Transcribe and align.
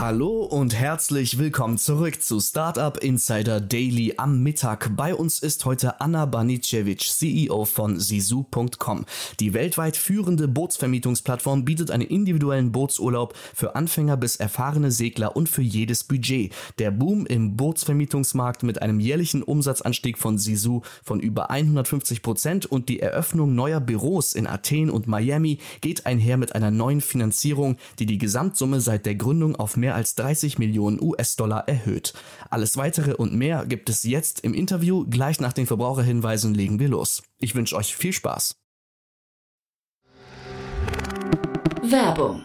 Hallo 0.00 0.44
und 0.44 0.76
herzlich 0.76 1.38
willkommen 1.38 1.76
zurück 1.76 2.22
zu 2.22 2.38
Startup 2.38 2.96
Insider 2.98 3.60
Daily 3.60 4.14
am 4.16 4.44
Mittag. 4.44 4.94
Bei 4.94 5.12
uns 5.12 5.40
ist 5.40 5.64
heute 5.64 6.00
Anna 6.00 6.24
Banicevic, 6.24 7.00
CEO 7.00 7.64
von 7.64 7.98
Sisu.com. 7.98 9.06
Die 9.40 9.54
weltweit 9.54 9.96
führende 9.96 10.46
Bootsvermietungsplattform 10.46 11.64
bietet 11.64 11.90
einen 11.90 12.06
individuellen 12.06 12.70
Bootsurlaub 12.70 13.34
für 13.52 13.74
Anfänger 13.74 14.16
bis 14.16 14.36
erfahrene 14.36 14.92
Segler 14.92 15.34
und 15.34 15.48
für 15.48 15.62
jedes 15.62 16.04
Budget. 16.04 16.54
Der 16.78 16.92
Boom 16.92 17.26
im 17.26 17.56
Bootsvermietungsmarkt 17.56 18.62
mit 18.62 18.80
einem 18.80 19.00
jährlichen 19.00 19.42
Umsatzanstieg 19.42 20.16
von 20.16 20.38
Sisu 20.38 20.82
von 21.02 21.18
über 21.18 21.50
150 21.50 22.22
Prozent 22.22 22.66
und 22.66 22.88
die 22.88 23.00
Eröffnung 23.00 23.56
neuer 23.56 23.80
Büros 23.80 24.34
in 24.34 24.46
Athen 24.46 24.90
und 24.90 25.08
Miami 25.08 25.58
geht 25.80 26.06
einher 26.06 26.36
mit 26.36 26.54
einer 26.54 26.70
neuen 26.70 27.00
Finanzierung, 27.00 27.78
die 27.98 28.06
die 28.06 28.18
Gesamtsumme 28.18 28.80
seit 28.80 29.04
der 29.04 29.16
Gründung 29.16 29.56
auf 29.56 29.76
mehr 29.76 29.87
als 29.94 30.14
30 30.14 30.58
Millionen 30.58 31.00
US-Dollar 31.00 31.68
erhöht. 31.68 32.14
Alles 32.50 32.76
weitere 32.76 33.14
und 33.14 33.34
mehr 33.34 33.66
gibt 33.66 33.88
es 33.90 34.02
jetzt 34.02 34.40
im 34.40 34.54
Interview. 34.54 35.06
Gleich 35.08 35.40
nach 35.40 35.52
den 35.52 35.66
Verbraucherhinweisen 35.66 36.54
legen 36.54 36.78
wir 36.78 36.88
los. 36.88 37.22
Ich 37.38 37.54
wünsche 37.54 37.76
euch 37.76 37.96
viel 37.96 38.12
Spaß. 38.12 38.56
Werbung. 41.82 42.44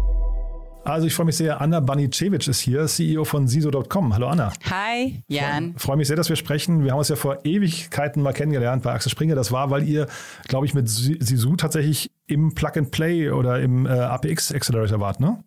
Also 0.83 1.05
ich 1.05 1.13
freue 1.13 1.27
mich 1.27 1.37
sehr, 1.37 1.61
Anna 1.61 1.79
Banicevic 1.79 2.47
ist 2.47 2.59
hier, 2.59 2.87
CEO 2.87 3.23
von 3.23 3.47
Siso.com. 3.47 4.13
Hallo 4.15 4.27
Anna. 4.27 4.51
Hi, 4.69 5.21
Jan. 5.27 5.73
Ich 5.75 5.81
freue 5.81 5.95
mich 5.95 6.07
sehr, 6.07 6.17
dass 6.17 6.27
wir 6.27 6.35
sprechen. 6.35 6.83
Wir 6.83 6.91
haben 6.91 6.97
uns 6.97 7.09
ja 7.09 7.15
vor 7.15 7.45
Ewigkeiten 7.45 8.23
mal 8.23 8.33
kennengelernt 8.33 8.81
bei 8.81 8.91
Axel 8.91 9.11
Springer. 9.11 9.35
Das 9.35 9.51
war, 9.51 9.69
weil 9.69 9.87
ihr, 9.87 10.07
glaube 10.47 10.65
ich, 10.65 10.73
mit 10.73 10.89
Sisu 10.89 11.55
tatsächlich 11.55 12.11
im 12.25 12.55
Plug-and-Play 12.55 13.29
oder 13.29 13.61
im 13.61 13.85
äh, 13.85 13.89
APX 13.89 14.51
Accelerator 14.51 14.99
wart, 14.99 15.19
ne? 15.19 15.43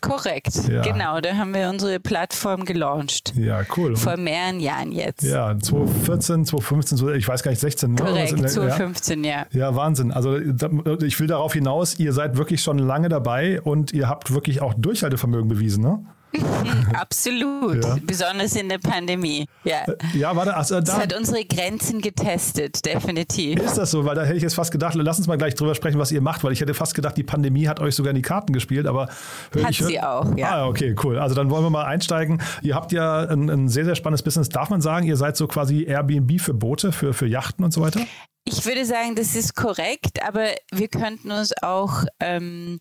Korrekt, 0.00 0.68
Ja. 0.68 0.82
genau. 0.82 1.20
Da 1.20 1.34
haben 1.36 1.52
wir 1.54 1.68
unsere 1.68 2.00
Plattform 2.00 2.64
gelauncht. 2.64 3.32
Ja, 3.36 3.62
cool. 3.76 3.96
Vor 3.96 4.16
mehreren 4.16 4.60
Jahren 4.60 4.92
jetzt. 4.92 5.22
Ja, 5.22 5.58
2014, 5.58 6.44
2015, 6.44 6.98
so- 6.98 7.10
ich 7.10 7.26
weiß 7.28 7.42
gar 7.42 7.50
nicht, 7.50 7.60
16. 7.60 7.92
ne? 7.94 8.02
Korrekt, 8.02 8.30
in 8.32 8.36
der- 8.38 8.46
ja. 8.46 8.48
2015, 8.54 9.24
ja. 9.24 9.46
Ja, 9.52 9.74
Wahnsinn. 9.76 10.12
Also 10.12 10.36
ich 10.38 11.20
will 11.20 11.26
darauf 11.26 11.52
hinaus, 11.52 11.98
ihr 11.98 12.12
seid 12.12 12.36
wirklich 12.36 12.62
schon 12.62 12.78
lange 12.78 13.08
dabei 13.08 13.60
und 13.60 13.92
ihr 13.92 14.08
habt 14.08 14.32
wirklich 14.32 14.62
auch 14.62 14.74
Durchhaltevermögen 14.74 15.48
bewiesen, 15.48 15.82
ne? 15.82 16.04
Absolut. 16.94 17.84
Ja. 17.84 17.96
Besonders 18.02 18.54
in 18.56 18.68
der 18.68 18.78
Pandemie. 18.78 19.46
Ja. 19.64 19.84
Ja, 20.14 20.34
warte, 20.36 20.56
also 20.56 20.76
Das 20.80 20.84
da 20.96 21.02
hat 21.02 21.16
unsere 21.16 21.44
Grenzen 21.44 22.00
getestet, 22.00 22.84
definitiv. 22.84 23.58
ist 23.60 23.76
das 23.78 23.90
so, 23.90 24.04
weil 24.04 24.14
da 24.14 24.22
hätte 24.24 24.36
ich 24.36 24.42
jetzt 24.42 24.54
fast 24.54 24.70
gedacht, 24.72 24.94
lass 24.96 25.18
uns 25.18 25.26
mal 25.26 25.36
gleich 25.38 25.54
drüber 25.54 25.74
sprechen, 25.74 25.98
was 25.98 26.12
ihr 26.12 26.20
macht, 26.20 26.44
weil 26.44 26.52
ich 26.52 26.60
hätte 26.60 26.74
fast 26.74 26.94
gedacht, 26.94 27.16
die 27.16 27.22
Pandemie 27.22 27.68
hat 27.68 27.80
euch 27.80 27.94
sogar 27.94 28.10
in 28.10 28.16
die 28.16 28.22
Karten 28.22 28.52
gespielt, 28.52 28.86
aber 28.86 29.08
hör- 29.52 29.64
Hat 29.64 29.70
ich 29.70 29.80
hör- 29.80 29.86
sie 29.88 30.00
auch, 30.00 30.36
ja. 30.36 30.50
Ah, 30.50 30.66
okay, 30.66 30.94
cool. 31.02 31.18
Also 31.18 31.34
dann 31.34 31.50
wollen 31.50 31.64
wir 31.64 31.70
mal 31.70 31.84
einsteigen. 31.84 32.40
Ihr 32.62 32.74
habt 32.74 32.92
ja 32.92 33.20
ein, 33.28 33.48
ein 33.50 33.68
sehr, 33.68 33.84
sehr 33.84 33.94
spannendes 33.94 34.22
Business. 34.22 34.48
Darf 34.48 34.70
man 34.70 34.80
sagen, 34.80 35.06
ihr 35.06 35.16
seid 35.16 35.36
so 35.36 35.46
quasi 35.46 35.84
Airbnb 35.84 36.40
für 36.40 36.54
Boote, 36.54 36.92
für, 36.92 37.12
für 37.14 37.26
Yachten 37.26 37.64
und 37.64 37.72
so 37.72 37.80
weiter? 37.80 38.00
Ich 38.44 38.64
würde 38.64 38.84
sagen, 38.84 39.14
das 39.16 39.34
ist 39.36 39.54
korrekt, 39.54 40.22
aber 40.26 40.46
wir 40.72 40.88
könnten 40.88 41.30
uns 41.30 41.52
auch 41.62 42.04
ähm, 42.20 42.80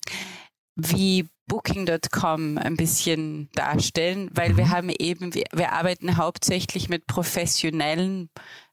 wie 0.75 1.27
Booking.com 1.49 2.57
ein 2.57 2.77
bisschen 2.77 3.49
darstellen, 3.55 4.29
weil 4.33 4.53
Mhm. 4.53 4.57
wir 4.57 4.69
haben 4.69 4.89
eben, 4.89 5.33
wir, 5.33 5.73
arbeiten 5.73 6.15
hauptsächlich 6.15 6.87
mit 6.87 7.05
professionellen 7.07 8.29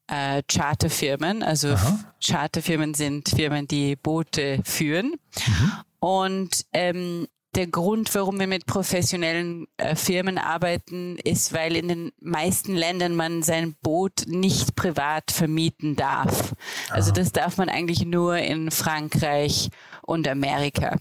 äh, 0.07 0.43
Charterfirmen. 0.49 1.43
Also 1.43 1.71
Aha. 1.73 1.99
Charterfirmen 2.25 2.95
sind 2.95 3.29
Firmen, 3.31 3.67
die 3.67 3.97
Boote 3.97 4.61
führen. 4.65 5.17
Mhm. 5.47 5.73
Und 5.99 6.67
ähm, 6.73 7.27
der 7.57 7.67
Grund, 7.67 8.15
warum 8.15 8.39
wir 8.39 8.47
mit 8.47 8.67
professionellen 8.67 9.67
äh, 9.79 9.97
Firmen 9.97 10.37
arbeiten, 10.37 11.17
ist, 11.25 11.55
weil 11.55 11.75
in 11.75 11.89
den 11.89 12.13
meisten 12.21 12.75
Ländern 12.77 13.17
man 13.17 13.43
sein 13.43 13.75
Boot 13.83 14.25
nicht 14.27 14.77
privat 14.77 15.31
vermieten 15.31 15.97
darf. 15.97 16.55
Also 16.91 17.13
das 17.13 17.33
darf 17.33 17.57
man 17.57 17.71
eigentlich 17.71 18.05
nur 18.05 18.37
in 18.37 18.71
Frankreich 18.71 19.71
und 20.03 20.29
Amerika. 20.29 20.99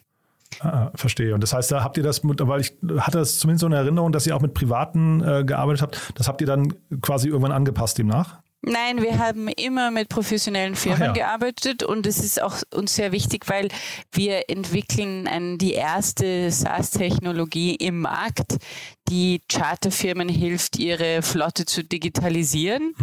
Ah, 0.60 0.92
verstehe. 0.96 1.34
Und 1.34 1.42
das 1.42 1.54
heißt, 1.54 1.72
da 1.72 1.84
habt 1.84 1.98
ihr 1.98 2.04
das, 2.04 2.24
mit, 2.24 2.40
weil 2.46 2.62
ich 2.62 2.74
hatte 2.98 3.20
das 3.20 3.40
zumindest 3.40 3.62
so 3.62 3.66
eine 3.68 3.76
Erinnerung, 3.76 4.12
dass 4.12 4.26
ihr 4.26 4.36
auch 4.36 4.42
mit 4.42 4.54
Privaten 4.54 5.22
äh, 5.22 5.44
gearbeitet 5.44 5.82
habt. 5.82 6.14
Das 6.16 6.28
habt 6.28 6.42
ihr 6.42 6.48
dann 6.48 6.74
quasi 7.02 7.28
irgendwann 7.28 7.52
angepasst 7.52 7.98
demnach? 7.98 8.40
Nein, 8.68 9.04
wir 9.04 9.20
haben 9.20 9.48
immer 9.48 9.92
mit 9.92 10.10
professionellen 10.10 10.76
Firmen 10.76 11.10
ja. 11.10 11.12
gearbeitet 11.12 11.84
und 11.84 12.08
es 12.08 12.18
ist 12.18 12.42
auch 12.42 12.56
uns 12.74 12.96
sehr 12.96 13.12
wichtig, 13.12 13.48
weil 13.48 13.68
wir 14.12 14.50
entwickeln 14.50 15.28
ein, 15.28 15.60
die 15.60 15.74
erste 15.74 16.50
SaaS-Technologie 16.50 17.76
im 17.76 18.02
Markt, 18.02 18.58
die 19.08 19.44
Charterfirmen 19.52 20.30
hilft, 20.30 20.80
ihre 20.80 21.22
Flotte 21.22 21.66
zu 21.66 21.84
digitalisieren 21.84 22.96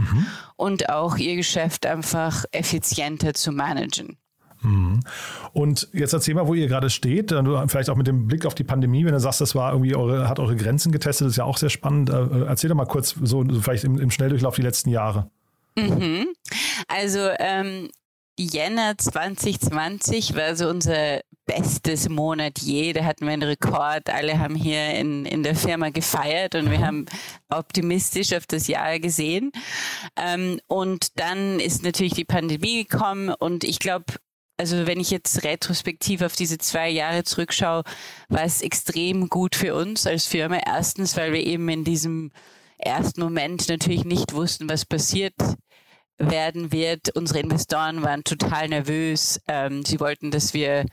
und 0.56 0.88
auch 0.88 1.16
ihr 1.16 1.36
Geschäft 1.36 1.86
einfach 1.86 2.44
effizienter 2.50 3.32
zu 3.32 3.52
managen. 3.52 4.18
Und 5.52 5.88
jetzt 5.92 6.12
erzähl 6.12 6.34
mal, 6.34 6.46
wo 6.46 6.54
ihr 6.54 6.68
gerade 6.68 6.90
steht. 6.90 7.32
Äh, 7.32 7.68
vielleicht 7.68 7.90
auch 7.90 7.96
mit 7.96 8.06
dem 8.06 8.26
Blick 8.26 8.46
auf 8.46 8.54
die 8.54 8.64
Pandemie, 8.64 9.04
wenn 9.04 9.12
du 9.12 9.20
sagst, 9.20 9.40
das 9.40 9.54
war 9.54 9.72
irgendwie 9.72 9.94
eure, 9.94 10.28
hat 10.28 10.38
eure 10.38 10.56
Grenzen 10.56 10.92
getestet, 10.92 11.26
das 11.26 11.32
ist 11.32 11.38
ja 11.38 11.44
auch 11.44 11.58
sehr 11.58 11.70
spannend. 11.70 12.10
Äh, 12.10 12.44
Erzähl 12.46 12.68
doch 12.68 12.76
mal 12.76 12.86
kurz 12.86 13.14
so, 13.22 13.44
so 13.48 13.60
vielleicht 13.60 13.84
im, 13.84 13.98
im 13.98 14.10
Schnelldurchlauf 14.10 14.54
die 14.54 14.62
letzten 14.62 14.90
Jahre. 14.90 15.30
Mhm. 15.76 16.28
Also 16.88 17.30
ähm, 17.38 17.88
Jänner 18.38 18.96
2020 18.96 20.34
war 20.34 20.56
so 20.56 20.68
unser 20.68 21.20
bestes 21.44 22.08
Monat 22.08 22.60
je. 22.60 22.92
Da 22.92 23.04
hatten 23.04 23.26
wir 23.26 23.32
einen 23.32 23.42
Rekord. 23.42 24.08
Alle 24.08 24.38
haben 24.38 24.54
hier 24.54 24.94
in, 24.94 25.26
in 25.26 25.42
der 25.42 25.54
Firma 25.54 25.90
gefeiert 25.90 26.54
und 26.54 26.70
wir 26.70 26.80
haben 26.80 27.06
optimistisch 27.48 28.32
auf 28.32 28.46
das 28.46 28.68
Jahr 28.68 28.98
gesehen. 29.00 29.52
Ähm, 30.16 30.60
und 30.66 31.18
dann 31.18 31.60
ist 31.60 31.84
natürlich 31.84 32.14
die 32.14 32.24
Pandemie 32.24 32.84
gekommen 32.84 33.30
und 33.30 33.64
ich 33.64 33.78
glaube, 33.78 34.04
also 34.62 34.86
wenn 34.86 35.00
ich 35.00 35.10
jetzt 35.10 35.42
retrospektiv 35.42 36.22
auf 36.22 36.36
diese 36.36 36.56
zwei 36.56 36.88
Jahre 36.88 37.24
zurückschaue, 37.24 37.82
war 38.28 38.44
es 38.44 38.62
extrem 38.62 39.28
gut 39.28 39.56
für 39.56 39.74
uns 39.74 40.06
als 40.06 40.26
Firma. 40.26 40.60
Erstens, 40.64 41.16
weil 41.16 41.32
wir 41.32 41.44
eben 41.44 41.68
in 41.68 41.82
diesem 41.82 42.30
ersten 42.78 43.22
Moment 43.22 43.68
natürlich 43.68 44.04
nicht 44.04 44.34
wussten, 44.34 44.68
was 44.68 44.84
passiert 44.84 45.34
werden 46.16 46.70
wird. 46.70 47.10
Unsere 47.16 47.40
Investoren 47.40 48.02
waren 48.02 48.22
total 48.22 48.68
nervös. 48.68 49.40
Ähm, 49.48 49.84
sie 49.84 49.98
wollten, 49.98 50.30
dass 50.30 50.54
wir 50.54 50.86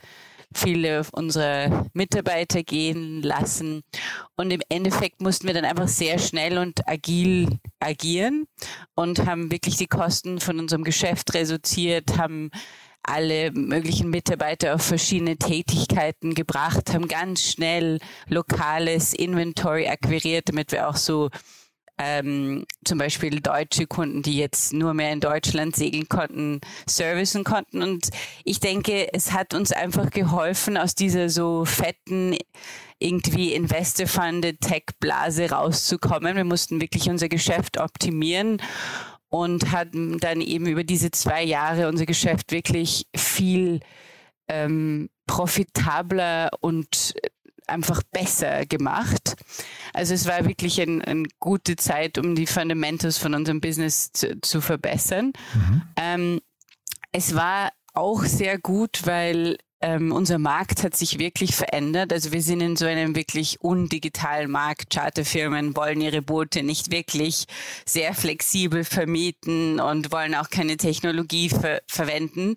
viele 0.52 1.06
unserer 1.12 1.86
Mitarbeiter 1.92 2.64
gehen 2.64 3.22
lassen. 3.22 3.84
Und 4.34 4.50
im 4.50 4.62
Endeffekt 4.68 5.20
mussten 5.20 5.46
wir 5.46 5.54
dann 5.54 5.64
einfach 5.64 5.86
sehr 5.86 6.18
schnell 6.18 6.58
und 6.58 6.88
agil 6.88 7.60
agieren 7.78 8.48
und 8.96 9.26
haben 9.26 9.52
wirklich 9.52 9.76
die 9.76 9.86
Kosten 9.86 10.40
von 10.40 10.58
unserem 10.58 10.82
Geschäft 10.82 11.34
reduziert, 11.34 12.18
haben 12.18 12.50
alle 13.02 13.50
möglichen 13.52 14.10
Mitarbeiter 14.10 14.74
auf 14.74 14.82
verschiedene 14.82 15.36
Tätigkeiten 15.36 16.34
gebracht, 16.34 16.92
haben 16.92 17.08
ganz 17.08 17.42
schnell 17.42 17.98
lokales 18.28 19.14
Inventory 19.14 19.88
akquiriert, 19.88 20.48
damit 20.48 20.72
wir 20.72 20.88
auch 20.88 20.96
so 20.96 21.30
ähm, 22.02 22.64
zum 22.84 22.98
Beispiel 22.98 23.40
deutsche 23.40 23.86
Kunden, 23.86 24.22
die 24.22 24.38
jetzt 24.38 24.72
nur 24.72 24.94
mehr 24.94 25.12
in 25.12 25.20
Deutschland 25.20 25.76
segeln 25.76 26.08
konnten, 26.08 26.60
servicen 26.86 27.44
konnten. 27.44 27.82
Und 27.82 28.08
ich 28.44 28.58
denke, 28.58 29.12
es 29.12 29.32
hat 29.32 29.52
uns 29.52 29.70
einfach 29.70 30.10
geholfen, 30.10 30.78
aus 30.78 30.94
dieser 30.94 31.28
so 31.28 31.64
fetten, 31.66 32.36
irgendwie 32.98 33.54
Investor-funded 33.54 34.60
Tech-Blase 34.60 35.50
rauszukommen. 35.50 36.36
Wir 36.36 36.44
mussten 36.44 36.80
wirklich 36.80 37.08
unser 37.08 37.28
Geschäft 37.28 37.78
optimieren 37.78 38.62
und 39.30 39.72
hatten 39.72 40.18
dann 40.18 40.40
eben 40.40 40.66
über 40.66 40.84
diese 40.84 41.10
zwei 41.10 41.42
Jahre 41.42 41.88
unser 41.88 42.04
Geschäft 42.04 42.52
wirklich 42.52 43.06
viel 43.16 43.80
ähm, 44.48 45.08
profitabler 45.26 46.50
und 46.60 47.14
einfach 47.68 48.02
besser 48.02 48.66
gemacht. 48.66 49.36
Also 49.94 50.12
es 50.12 50.26
war 50.26 50.44
wirklich 50.46 50.80
eine 50.80 51.06
ein 51.06 51.28
gute 51.38 51.76
Zeit, 51.76 52.18
um 52.18 52.34
die 52.34 52.46
Fundamentals 52.46 53.16
von 53.16 53.34
unserem 53.34 53.60
Business 53.60 54.10
zu, 54.12 54.40
zu 54.40 54.60
verbessern. 54.60 55.32
Mhm. 55.54 55.82
Ähm, 55.96 56.40
es 57.12 57.34
war 57.34 57.70
auch 57.94 58.24
sehr 58.24 58.58
gut, 58.58 59.02
weil 59.04 59.56
ähm, 59.82 60.12
unser 60.12 60.38
Markt 60.38 60.82
hat 60.82 60.94
sich 60.94 61.18
wirklich 61.18 61.56
verändert. 61.56 62.12
Also 62.12 62.32
wir 62.32 62.42
sind 62.42 62.60
in 62.60 62.76
so 62.76 62.84
einem 62.86 63.16
wirklich 63.16 63.60
undigitalen 63.60 64.50
Markt. 64.50 64.90
Charterfirmen 64.90 65.74
wollen 65.74 66.00
ihre 66.00 66.20
Boote 66.20 66.62
nicht 66.62 66.90
wirklich 66.90 67.46
sehr 67.86 68.14
flexibel 68.14 68.84
vermieten 68.84 69.80
und 69.80 70.12
wollen 70.12 70.34
auch 70.34 70.50
keine 70.50 70.76
Technologie 70.76 71.48
ver 71.48 71.80
verwenden. 71.86 72.56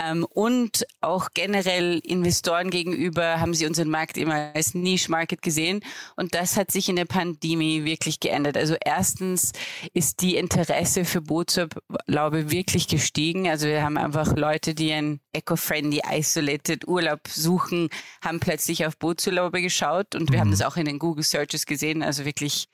Ähm, 0.00 0.24
und 0.24 0.86
auch 1.00 1.28
generell 1.34 1.98
Investoren 1.98 2.70
gegenüber 2.70 3.40
haben 3.40 3.54
sie 3.54 3.66
unseren 3.66 3.90
Markt 3.90 4.16
immer 4.16 4.52
als 4.54 4.74
Niche-Market 4.74 5.42
gesehen. 5.42 5.80
Und 6.16 6.34
das 6.34 6.56
hat 6.56 6.70
sich 6.70 6.88
in 6.88 6.96
der 6.96 7.04
Pandemie 7.04 7.84
wirklich 7.84 8.20
geändert. 8.20 8.56
Also 8.56 8.76
erstens 8.84 9.52
ist 9.94 10.22
die 10.22 10.36
Interesse 10.36 11.04
für 11.04 11.20
Bootsurlaube 11.20 12.50
wirklich 12.50 12.86
gestiegen. 12.86 13.48
Also 13.48 13.66
wir 13.66 13.82
haben 13.82 13.96
einfach 13.96 14.36
Leute, 14.36 14.74
die 14.74 14.92
ein 14.92 15.20
eco-friendly, 15.32 16.02
isolated 16.48 16.88
Urlaub 16.88 17.20
suchen, 17.28 17.88
haben 18.22 18.40
plötzlich 18.40 18.86
auf 18.86 18.96
Bootsurlaube 18.96 19.60
geschaut. 19.62 20.14
Und 20.14 20.30
wir 20.30 20.38
mhm. 20.38 20.40
haben 20.40 20.50
das 20.50 20.62
auch 20.62 20.76
in 20.76 20.86
den 20.86 20.98
Google 20.98 21.24
Searches 21.24 21.66
gesehen. 21.66 22.02
Also 22.02 22.24
wirklich 22.24 22.68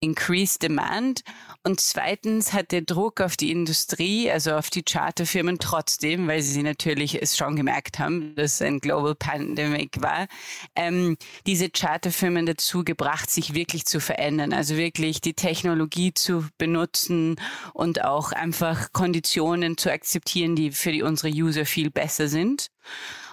increased 0.00 0.62
demand. 0.62 1.22
Und 1.62 1.80
zweitens 1.80 2.52
hat 2.52 2.72
der 2.72 2.82
Druck 2.82 3.20
auf 3.20 3.36
die 3.36 3.50
Industrie, 3.50 4.30
also 4.30 4.52
auf 4.52 4.70
die 4.70 4.82
Charterfirmen 4.82 5.58
trotzdem, 5.58 6.26
weil 6.26 6.42
sie 6.42 6.62
natürlich 6.62 7.20
es 7.20 7.36
schon 7.36 7.54
gemerkt 7.54 7.98
haben, 7.98 8.34
dass 8.34 8.62
ein 8.62 8.80
Global 8.80 9.14
Pandemic 9.14 10.00
war, 10.00 10.26
ähm, 10.74 11.16
diese 11.46 11.68
Charterfirmen 11.68 12.46
dazu 12.46 12.82
gebracht, 12.82 13.30
sich 13.30 13.54
wirklich 13.54 13.84
zu 13.84 14.00
verändern. 14.00 14.52
Also 14.52 14.76
wirklich 14.76 15.20
die 15.20 15.34
Technologie 15.34 16.14
zu 16.14 16.46
benutzen 16.56 17.36
und 17.74 18.02
auch 18.02 18.32
einfach 18.32 18.92
Konditionen 18.92 19.76
zu 19.76 19.92
akzeptieren, 19.92 20.56
die 20.56 20.70
für 20.70 20.92
die, 20.92 21.02
unsere 21.02 21.32
User 21.32 21.66
viel 21.66 21.90
besser 21.90 22.28
sind. 22.28 22.70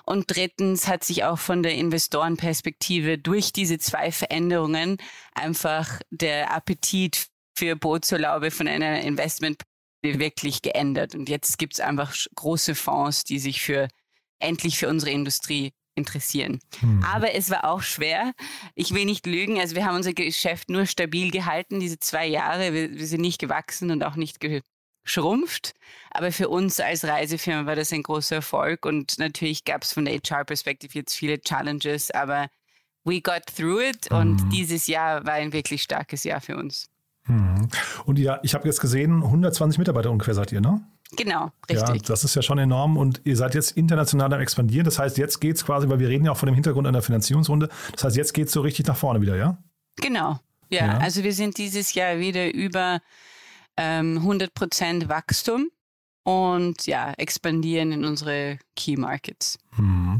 Und 0.07 0.33
drittens 0.33 0.87
hat 0.87 1.03
sich 1.03 1.25
auch 1.25 1.37
von 1.37 1.63
der 1.63 1.75
Investorenperspektive 1.75 3.17
durch 3.17 3.51
diese 3.51 3.77
zwei 3.77 4.13
Veränderungen 4.13 4.97
einfach 5.33 5.99
der 6.11 6.53
Appetit 6.53 7.27
für 7.57 7.75
Bootsurlaube 7.75 8.49
von 8.49 8.69
einer 8.69 9.01
Investment 9.01 9.63
wirklich 10.01 10.61
geändert. 10.61 11.13
Und 11.13 11.27
jetzt 11.27 11.57
gibt 11.57 11.73
es 11.73 11.81
einfach 11.81 12.15
große 12.35 12.73
Fonds, 12.73 13.25
die 13.25 13.37
sich 13.37 13.61
für 13.61 13.89
endlich 14.39 14.77
für 14.77 14.87
unsere 14.87 15.11
Industrie 15.11 15.73
interessieren. 15.95 16.61
Hm. 16.79 17.03
Aber 17.03 17.35
es 17.35 17.49
war 17.49 17.65
auch 17.65 17.81
schwer. 17.81 18.31
Ich 18.75 18.93
will 18.93 19.03
nicht 19.03 19.25
lügen. 19.25 19.59
Also 19.59 19.75
wir 19.75 19.85
haben 19.85 19.97
unser 19.97 20.13
Geschäft 20.13 20.69
nur 20.69 20.85
stabil 20.85 21.31
gehalten, 21.31 21.81
diese 21.81 21.99
zwei 21.99 22.27
Jahre. 22.27 22.73
Wir, 22.73 22.93
wir 22.93 23.07
sind 23.07 23.19
nicht 23.19 23.39
gewachsen 23.39 23.91
und 23.91 24.03
auch 24.03 24.15
nicht 24.15 24.39
ge 24.39 24.61
schrumpft. 25.07 25.73
Aber 26.11 26.31
für 26.31 26.49
uns 26.49 26.79
als 26.79 27.03
Reisefirma 27.03 27.65
war 27.65 27.75
das 27.75 27.91
ein 27.91 28.03
großer 28.03 28.37
Erfolg 28.37 28.85
und 28.85 29.17
natürlich 29.19 29.65
gab 29.65 29.83
es 29.83 29.93
von 29.93 30.05
der 30.05 30.15
HR-Perspektive 30.15 30.93
jetzt 30.99 31.13
viele 31.15 31.39
Challenges, 31.39 32.11
aber 32.11 32.47
we 33.03 33.21
got 33.21 33.43
through 33.55 33.81
it 33.81 34.11
und 34.11 34.43
mhm. 34.43 34.49
dieses 34.49 34.87
Jahr 34.87 35.25
war 35.25 35.33
ein 35.33 35.53
wirklich 35.53 35.81
starkes 35.81 36.23
Jahr 36.23 36.41
für 36.41 36.57
uns. 36.57 36.89
Mhm. 37.25 37.67
Und 38.05 38.19
ja, 38.19 38.39
ich 38.43 38.53
habe 38.53 38.67
jetzt 38.67 38.79
gesehen, 38.79 39.23
120 39.23 39.77
Mitarbeiter 39.79 40.11
ungefähr 40.11 40.33
seid 40.33 40.51
ihr, 40.51 40.61
ne? 40.61 40.81
Genau, 41.15 41.51
richtig. 41.69 41.95
Ja, 41.95 42.01
das 42.07 42.25
ist 42.25 42.35
ja 42.35 42.41
schon 42.41 42.57
enorm 42.57 42.97
und 42.97 43.21
ihr 43.23 43.37
seid 43.37 43.55
jetzt 43.55 43.71
international 43.77 44.33
am 44.33 44.41
expandieren. 44.41 44.83
Das 44.83 44.99
heißt, 44.99 45.17
jetzt 45.17 45.39
geht 45.39 45.55
es 45.55 45.65
quasi, 45.65 45.87
weil 45.87 45.99
wir 45.99 46.09
reden 46.09 46.25
ja 46.25 46.31
auch 46.31 46.37
von 46.37 46.47
dem 46.47 46.55
Hintergrund 46.55 46.85
einer 46.85 47.01
Finanzierungsrunde. 47.01 47.69
Das 47.93 48.03
heißt, 48.03 48.17
jetzt 48.17 48.33
geht 48.33 48.47
es 48.47 48.53
so 48.53 48.61
richtig 48.61 48.87
nach 48.87 48.97
vorne 48.97 49.21
wieder, 49.21 49.37
ja? 49.37 49.57
Genau. 49.97 50.39
Ja, 50.69 50.85
ja, 50.85 50.97
also 50.97 51.23
wir 51.23 51.31
sind 51.31 51.57
dieses 51.57 51.93
Jahr 51.93 52.19
wieder 52.19 52.53
über 52.53 52.99
ähm, 53.77 54.19
100% 54.19 55.07
Wachstum 55.07 55.69
und 56.23 56.85
ja, 56.87 57.13
expandieren 57.13 57.91
in 57.91 58.05
unsere 58.05 58.59
Key 58.75 58.97
Markets. 58.97 59.57
Hm. 59.77 60.19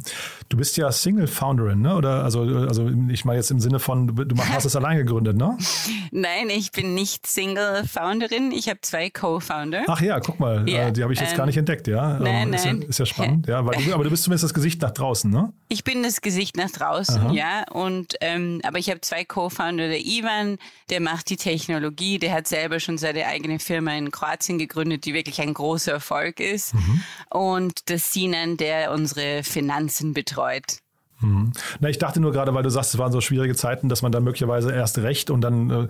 Du 0.50 0.58
bist 0.58 0.78
ja 0.78 0.92
Single-Founderin, 0.92 1.82
ne? 1.82 1.96
Oder 1.96 2.24
also, 2.24 2.42
also 2.42 2.90
ich 3.10 3.26
meine 3.26 3.38
jetzt 3.38 3.52
im 3.52 3.60
Sinne 3.60 3.80
von, 3.80 4.08
du 4.08 4.38
hast 4.38 4.66
es 4.66 4.76
allein 4.76 4.98
gegründet, 4.98 5.36
ne? 5.36 5.58
Nein, 6.12 6.50
ich 6.50 6.72
bin 6.72 6.94
nicht 6.94 7.28
Single-Founderin. 7.28 8.52
Ich 8.52 8.70
habe 8.70 8.80
zwei 8.82 9.10
Co-Founder. 9.10 9.84
Ach 9.88 10.02
ja, 10.02 10.20
guck 10.20 10.40
mal, 10.40 10.68
ja, 10.70 10.92
die 10.92 11.04
habe 11.04 11.14
ich 11.14 11.20
jetzt 11.20 11.32
ähm, 11.32 11.38
gar 11.38 11.46
nicht 11.46 11.58
entdeckt, 11.58 11.88
ja. 11.88 12.20
Nein, 12.20 12.54
ist, 12.54 12.66
nein. 12.66 12.82
Ja, 12.82 12.88
ist 12.88 13.00
ja 13.00 13.06
spannend, 13.06 13.48
ja. 13.48 13.62
Du, 13.62 13.72
aber 13.94 14.04
du 14.04 14.10
bist 14.10 14.24
zumindest 14.24 14.46
das 14.46 14.54
Gesicht 14.54 14.82
nach 14.82 14.92
draußen, 14.92 15.30
ne? 15.30 15.52
Ich 15.70 15.84
bin 15.84 16.04
das 16.04 16.22
Gesicht 16.22 16.56
nach 16.56 16.70
draußen, 16.70 17.18
Aha. 17.18 17.34
ja. 17.34 17.64
Und 17.72 18.16
ähm, 18.22 18.62
aber 18.64 18.78
ich 18.80 18.90
habe 18.90 19.02
zwei 19.02 19.26
Co-Founder. 19.26 19.88
Der 19.88 20.00
Ivan, 20.06 20.58
der 20.90 21.02
macht 21.02 21.30
die 21.30 21.38
Technologie, 21.38 22.20
der 22.20 22.34
hat 22.34 22.48
selber 22.48 22.80
schon 22.80 22.98
seine 22.98 23.26
eigene 23.26 23.60
Firma 23.60 23.92
in 23.94 24.12
Kroatien 24.12 24.58
gegründet, 24.60 25.06
die 25.06 25.14
wirklich 25.14 25.42
ein 25.42 25.54
großer 25.54 25.94
Erfolg 25.94 26.40
ist. 26.40 26.74
Mhm. 26.74 27.02
Und 27.30 27.90
der 27.90 28.00
Sinan, 28.00 28.58
der 28.58 28.92
unsere 28.92 29.44
Finanzen 29.48 30.14
betreut. 30.14 30.80
Mhm. 31.20 31.52
Na, 31.80 31.90
ich 31.90 31.98
dachte 31.98 32.20
nur 32.20 32.32
gerade, 32.32 32.54
weil 32.54 32.62
du 32.62 32.70
sagst, 32.70 32.94
es 32.94 33.00
waren 33.00 33.12
so 33.12 33.22
schwierige 33.22 33.56
Zeiten, 33.56 33.90
dass 33.90 34.04
man 34.04 34.12
dann 34.12 34.24
möglicherweise 34.24 34.72
erst 34.72 35.00
recht 35.00 35.32
und 35.32 35.42
dann 35.42 35.70
äh, 35.70 35.88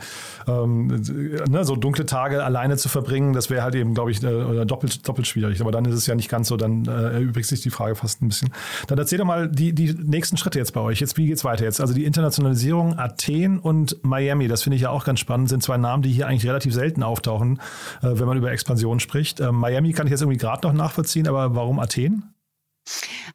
ähm, 0.47 0.87
ne, 0.87 1.65
so 1.65 1.75
dunkle 1.75 2.05
Tage 2.05 2.43
alleine 2.43 2.77
zu 2.77 2.87
verbringen, 2.87 3.33
das 3.33 3.49
wäre 3.49 3.63
halt 3.63 3.75
eben, 3.75 3.93
glaube 3.93 4.11
ich, 4.11 4.23
äh, 4.23 4.65
doppelt, 4.65 5.07
doppelt 5.07 5.27
schwierig. 5.27 5.59
Aber 5.59 5.71
dann 5.71 5.83
ist 5.85 5.95
es 5.95 6.07
ja 6.07 6.15
nicht 6.15 6.29
ganz 6.29 6.47
so, 6.47 6.55
dann 6.55 6.85
äh, 6.85 7.15
erübrigt 7.15 7.49
sich 7.49 7.61
die 7.61 7.69
Frage 7.69 7.95
fast 7.95 8.21
ein 8.21 8.29
bisschen. 8.29 8.51
Dann 8.87 8.97
erzähl 8.97 9.17
doch 9.17 9.25
mal 9.25 9.49
die, 9.49 9.73
die 9.73 9.93
nächsten 9.93 10.37
Schritte 10.37 10.59
jetzt 10.59 10.73
bei 10.73 10.81
euch. 10.81 11.01
Jetzt, 11.01 11.17
wie 11.17 11.27
geht's 11.27 11.43
weiter 11.43 11.65
jetzt? 11.65 11.81
Also 11.81 11.93
die 11.93 12.05
Internationalisierung, 12.05 12.97
Athen 12.97 13.59
und 13.59 14.03
Miami, 14.05 14.47
das 14.47 14.63
finde 14.63 14.77
ich 14.77 14.83
ja 14.83 14.91
auch 14.91 15.03
ganz 15.03 15.19
spannend, 15.19 15.49
sind 15.49 15.61
zwei 15.61 15.77
Namen, 15.77 16.03
die 16.03 16.11
hier 16.11 16.27
eigentlich 16.27 16.47
relativ 16.47 16.73
selten 16.73 17.03
auftauchen, 17.03 17.59
äh, 18.01 18.07
wenn 18.13 18.27
man 18.27 18.37
über 18.37 18.51
Expansion 18.51 19.01
spricht. 19.01 19.41
Ähm, 19.41 19.55
Miami 19.55 19.91
kann 19.91 20.07
ich 20.07 20.11
jetzt 20.11 20.21
irgendwie 20.21 20.37
gerade 20.37 20.65
noch 20.65 20.73
nachvollziehen, 20.73 21.27
aber 21.27 21.53
warum 21.53 21.79
Athen? 21.79 22.33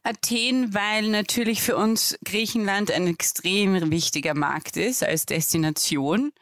Athen, 0.03 0.75
weil 0.75 1.09
natürlich 1.09 1.63
für 1.63 1.77
uns 1.77 2.19
Griechenland 2.25 2.91
ein 2.91 3.07
extrem 3.07 3.91
wichtiger 3.91 4.35
Markt 4.35 4.77
ist 4.77 5.03
als 5.03 5.27
Destination. 5.27 6.33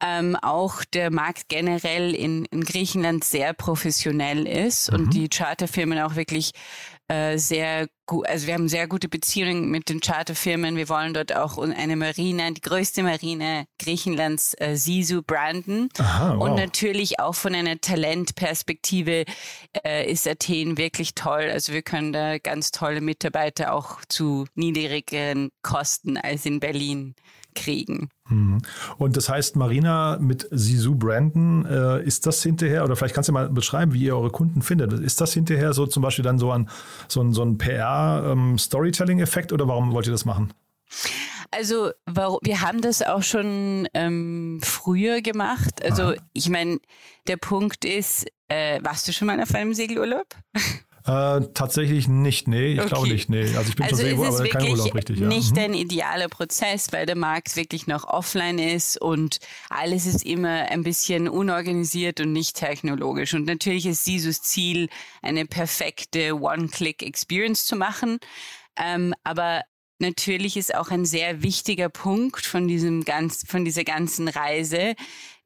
Ähm, 0.00 0.36
auch 0.36 0.84
der 0.84 1.10
Markt 1.10 1.48
generell 1.48 2.14
in, 2.14 2.44
in 2.46 2.62
Griechenland 2.62 3.24
sehr 3.24 3.52
professionell 3.52 4.46
ist 4.46 4.92
mhm. 4.92 4.98
und 4.98 5.14
die 5.14 5.28
Charterfirmen 5.28 5.98
auch 5.98 6.14
wirklich 6.14 6.52
äh, 7.08 7.38
sehr 7.38 7.88
gut, 8.06 8.26
also 8.28 8.46
wir 8.46 8.54
haben 8.54 8.68
sehr 8.68 8.86
gute 8.86 9.08
Beziehungen 9.08 9.70
mit 9.70 9.88
den 9.88 10.00
Charterfirmen. 10.00 10.76
Wir 10.76 10.88
wollen 10.88 11.14
dort 11.14 11.34
auch 11.34 11.56
eine 11.56 11.96
Marine, 11.96 12.52
die 12.52 12.60
größte 12.60 13.02
Marine 13.02 13.66
Griechenlands, 13.78 14.54
äh, 14.58 14.76
Sisu, 14.76 15.22
branden. 15.22 15.88
Aha, 15.98 16.36
wow. 16.36 16.42
Und 16.42 16.56
natürlich 16.56 17.18
auch 17.18 17.34
von 17.34 17.54
einer 17.54 17.80
Talentperspektive 17.80 19.24
äh, 19.84 20.10
ist 20.10 20.28
Athen 20.28 20.76
wirklich 20.76 21.14
toll. 21.14 21.50
Also 21.50 21.72
wir 21.72 21.82
können 21.82 22.12
da 22.12 22.38
ganz 22.38 22.72
tolle 22.72 23.00
Mitarbeiter 23.00 23.72
auch 23.72 24.00
zu 24.08 24.46
niedrigeren 24.54 25.50
Kosten 25.62 26.18
als 26.18 26.44
in 26.44 26.60
Berlin 26.60 27.14
kriegen. 27.54 28.08
Mhm. 28.28 28.58
Und 28.96 29.16
das 29.16 29.28
heißt, 29.28 29.56
Marina 29.56 30.18
mit 30.20 30.46
Sisu 30.50 30.94
Brandon, 30.94 31.66
äh, 31.66 32.02
ist 32.02 32.26
das 32.26 32.42
hinterher, 32.42 32.84
oder 32.84 32.96
vielleicht 32.96 33.14
kannst 33.14 33.28
du 33.28 33.32
mal 33.32 33.48
beschreiben, 33.48 33.92
wie 33.94 34.04
ihr 34.04 34.16
eure 34.16 34.30
Kunden 34.30 34.62
findet. 34.62 34.92
Ist 34.92 35.20
das 35.20 35.32
hinterher 35.32 35.72
so 35.72 35.86
zum 35.86 36.02
Beispiel 36.02 36.24
dann 36.24 36.38
so 36.38 36.52
ein, 36.52 36.68
so 37.08 37.20
ein, 37.20 37.32
so 37.32 37.42
ein 37.42 37.58
PR-Storytelling-Effekt 37.58 39.50
ähm, 39.50 39.54
oder 39.54 39.68
warum 39.68 39.92
wollt 39.92 40.06
ihr 40.06 40.12
das 40.12 40.24
machen? 40.24 40.52
Also 41.50 41.90
wir 42.06 42.60
haben 42.60 42.82
das 42.82 43.02
auch 43.02 43.22
schon 43.22 43.88
ähm, 43.94 44.60
früher 44.62 45.22
gemacht. 45.22 45.82
Also 45.82 46.02
Aha. 46.02 46.16
ich 46.34 46.48
meine, 46.50 46.78
der 47.26 47.38
Punkt 47.38 47.84
ist, 47.84 48.26
äh, 48.48 48.80
warst 48.82 49.08
du 49.08 49.12
schon 49.12 49.26
mal 49.26 49.40
auf 49.40 49.54
einem 49.54 49.74
Segelurlaub? 49.74 50.26
Äh, 51.08 51.40
tatsächlich 51.54 52.06
nicht, 52.06 52.48
nee, 52.48 52.74
ich 52.74 52.80
okay. 52.80 52.88
glaube 52.88 53.08
nicht, 53.08 53.30
nee. 53.30 53.56
Also 53.56 53.70
ich 53.70 53.76
bin 53.76 53.86
also 53.86 53.96
schon 53.96 54.16
sehr 54.16 54.28
aber 54.28 54.48
kein 54.48 54.70
Urlaub 54.70 54.94
richtig. 54.94 55.18
Ja. 55.20 55.26
Nicht 55.26 55.52
mhm. 55.52 55.58
ein 55.62 55.74
idealer 55.74 56.28
Prozess, 56.28 56.88
weil 56.92 57.06
der 57.06 57.16
Markt 57.16 57.56
wirklich 57.56 57.86
noch 57.86 58.04
offline 58.04 58.58
ist 58.58 59.00
und 59.00 59.38
alles 59.70 60.04
ist 60.04 60.26
immer 60.26 60.68
ein 60.70 60.82
bisschen 60.82 61.26
unorganisiert 61.26 62.20
und 62.20 62.32
nicht 62.32 62.56
technologisch. 62.56 63.32
Und 63.32 63.46
natürlich 63.46 63.86
ist 63.86 64.04
Sisus 64.04 64.42
Ziel, 64.42 64.90
eine 65.22 65.46
perfekte 65.46 66.38
One-Click-Experience 66.38 67.64
zu 67.64 67.76
machen. 67.76 68.18
Ähm, 68.76 69.14
aber 69.24 69.62
natürlich 69.98 70.58
ist 70.58 70.74
auch 70.74 70.90
ein 70.90 71.06
sehr 71.06 71.42
wichtiger 71.42 71.88
Punkt 71.88 72.44
von 72.44 72.68
diesem 72.68 73.04
ganz, 73.04 73.44
von 73.48 73.64
dieser 73.64 73.84
ganzen 73.84 74.28
Reise 74.28 74.94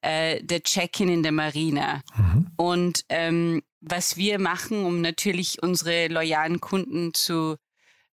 äh, 0.03 0.43
der 0.43 0.63
Check-in 0.63 1.09
in 1.09 1.23
der 1.23 1.33
Marina. 1.33 2.03
Mhm. 2.15 2.51
Und 2.57 3.05
ähm, 3.09 3.63
was 3.81 4.17
wir 4.17 4.39
machen, 4.39 4.85
um 4.85 5.01
natürlich 5.01 5.63
unsere 5.63 6.09
loyalen 6.09 6.61
Kunden 6.61 7.15
zu 7.15 7.57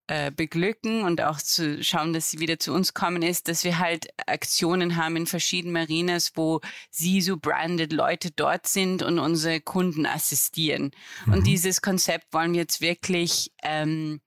äh, 0.08 0.32
beglücken 0.32 1.04
und 1.04 1.22
auch 1.22 1.38
zu 1.38 1.84
schauen, 1.84 2.14
dass 2.14 2.32
sie 2.32 2.40
wieder 2.40 2.58
zu 2.58 2.74
uns 2.74 2.96
kommen, 2.96 3.22
ist, 3.22 3.48
dass 3.48 3.64
wir 3.64 3.78
halt 3.78 4.08
Aktionen 4.26 4.96
haben 4.96 5.16
in 5.16 5.28
verschiedenen 5.28 5.74
Marinas, 5.74 6.32
wo 6.34 6.62
sie 6.90 7.22
so 7.22 7.38
branded 7.38 7.94
Leute 7.94 8.32
dort 8.36 8.66
sind 8.66 9.04
und 9.04 9.20
unsere 9.20 9.62
Kunden 9.62 10.08
assistieren. 10.08 10.90
Mhm. 11.26 11.34
Und 11.34 11.48
dieses 11.48 11.82
Konzept 11.82 12.34
wollen 12.34 12.54
wir 12.54 12.62
jetzt 12.62 12.82
wirklich 12.82 13.52
ähm, 13.62 14.20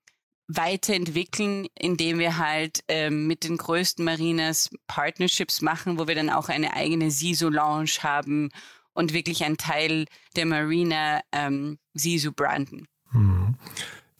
weiterentwickeln, 0.56 1.66
indem 1.78 2.18
wir 2.18 2.38
halt 2.38 2.84
ähm, 2.88 3.26
mit 3.26 3.44
den 3.44 3.56
größten 3.56 4.04
Marinas 4.04 4.70
Partnerships 4.86 5.60
machen, 5.60 5.98
wo 5.98 6.06
wir 6.06 6.14
dann 6.14 6.30
auch 6.30 6.48
eine 6.48 6.74
eigene 6.74 7.10
SISO-Lounge 7.10 8.02
haben 8.02 8.50
und 8.92 9.12
wirklich 9.12 9.44
ein 9.44 9.56
Teil 9.56 10.06
der 10.36 10.46
Marina 10.46 11.20
ähm, 11.32 11.78
Sisu 11.94 12.32
branden. 12.32 12.86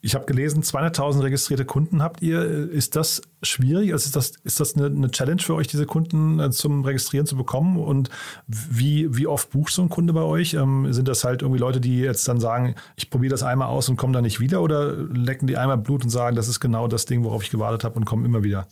Ich 0.05 0.17
habe 0.17 0.27
gelesen, 0.27 0.65
200.000 0.65 1.23
registrierte 1.23 1.65
Kunden 1.65 2.03
habt 2.03 2.23
ihr. 2.23 2.43
Ist 2.43 2.97
das 2.97 3.23
schwierig? 3.41 3.93
Also 3.93 4.07
ist 4.07 4.17
das, 4.17 4.33
ist 4.43 4.59
das 4.59 4.75
eine, 4.75 4.87
eine 4.87 5.13
Challenge 5.13 5.41
für 5.41 5.55
euch, 5.55 5.69
diese 5.69 5.87
Kunden 5.87 6.41
äh, 6.41 6.51
zum 6.51 6.85
Registrieren 6.85 7.25
zu 7.25 7.37
bekommen? 7.37 7.77
Und 7.77 8.11
wie, 8.49 9.17
wie 9.17 9.29
oft 9.29 9.51
bucht 9.51 9.73
so 9.73 9.81
ein 9.81 9.89
Kunde 9.89 10.13
bei 10.13 10.23
euch? 10.23 10.55
Ähm, 10.55 10.93
sind 10.93 11.07
das 11.07 11.23
halt 11.23 11.43
irgendwie 11.43 11.61
Leute, 11.61 11.81
die 11.81 12.01
jetzt 12.01 12.27
dann 12.27 12.41
sagen, 12.41 12.75
ich 12.97 13.11
probiere 13.11 13.31
das 13.31 13.45
einmal 13.45 13.69
aus 13.69 13.89
und 13.89 13.97
komme 13.97 14.13
dann 14.13 14.25
nicht 14.25 14.41
wieder? 14.41 14.61
Oder 14.61 14.93
lecken 14.93 15.47
die 15.47 15.57
einmal 15.57 15.79
Blut 15.79 16.03
und 16.03 16.11
sagen, 16.11 16.35
das 16.35 16.49
ist 16.49 16.59
genau 16.59 16.89
das 16.89 17.07
Ding, 17.07 17.23
worauf 17.23 17.45
ich 17.45 17.51
gewartet 17.51 17.85
habe 17.85 17.95
und 17.95 18.05
kommen 18.05 18.25
immer 18.25 18.43
wieder? 18.43 18.67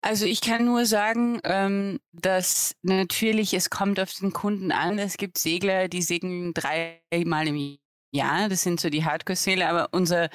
Also 0.00 0.24
ich 0.24 0.40
kann 0.40 0.64
nur 0.64 0.86
sagen, 0.86 1.40
ähm, 1.44 2.00
dass 2.12 2.74
natürlich 2.80 3.52
es 3.52 3.68
kommt 3.68 4.00
auf 4.00 4.14
den 4.14 4.32
Kunden 4.32 4.72
an. 4.72 4.98
Es 4.98 5.18
gibt 5.18 5.36
Segler, 5.36 5.88
die 5.88 6.00
segeln 6.00 6.54
dreimal 6.54 7.46
im 7.46 7.78
Jahr. 8.12 8.48
Das 8.48 8.62
sind 8.62 8.80
so 8.80 8.90
die 8.90 9.04
Hardcore-Segler. 9.04 9.68
Aber 9.68 9.88
unser 9.92 10.30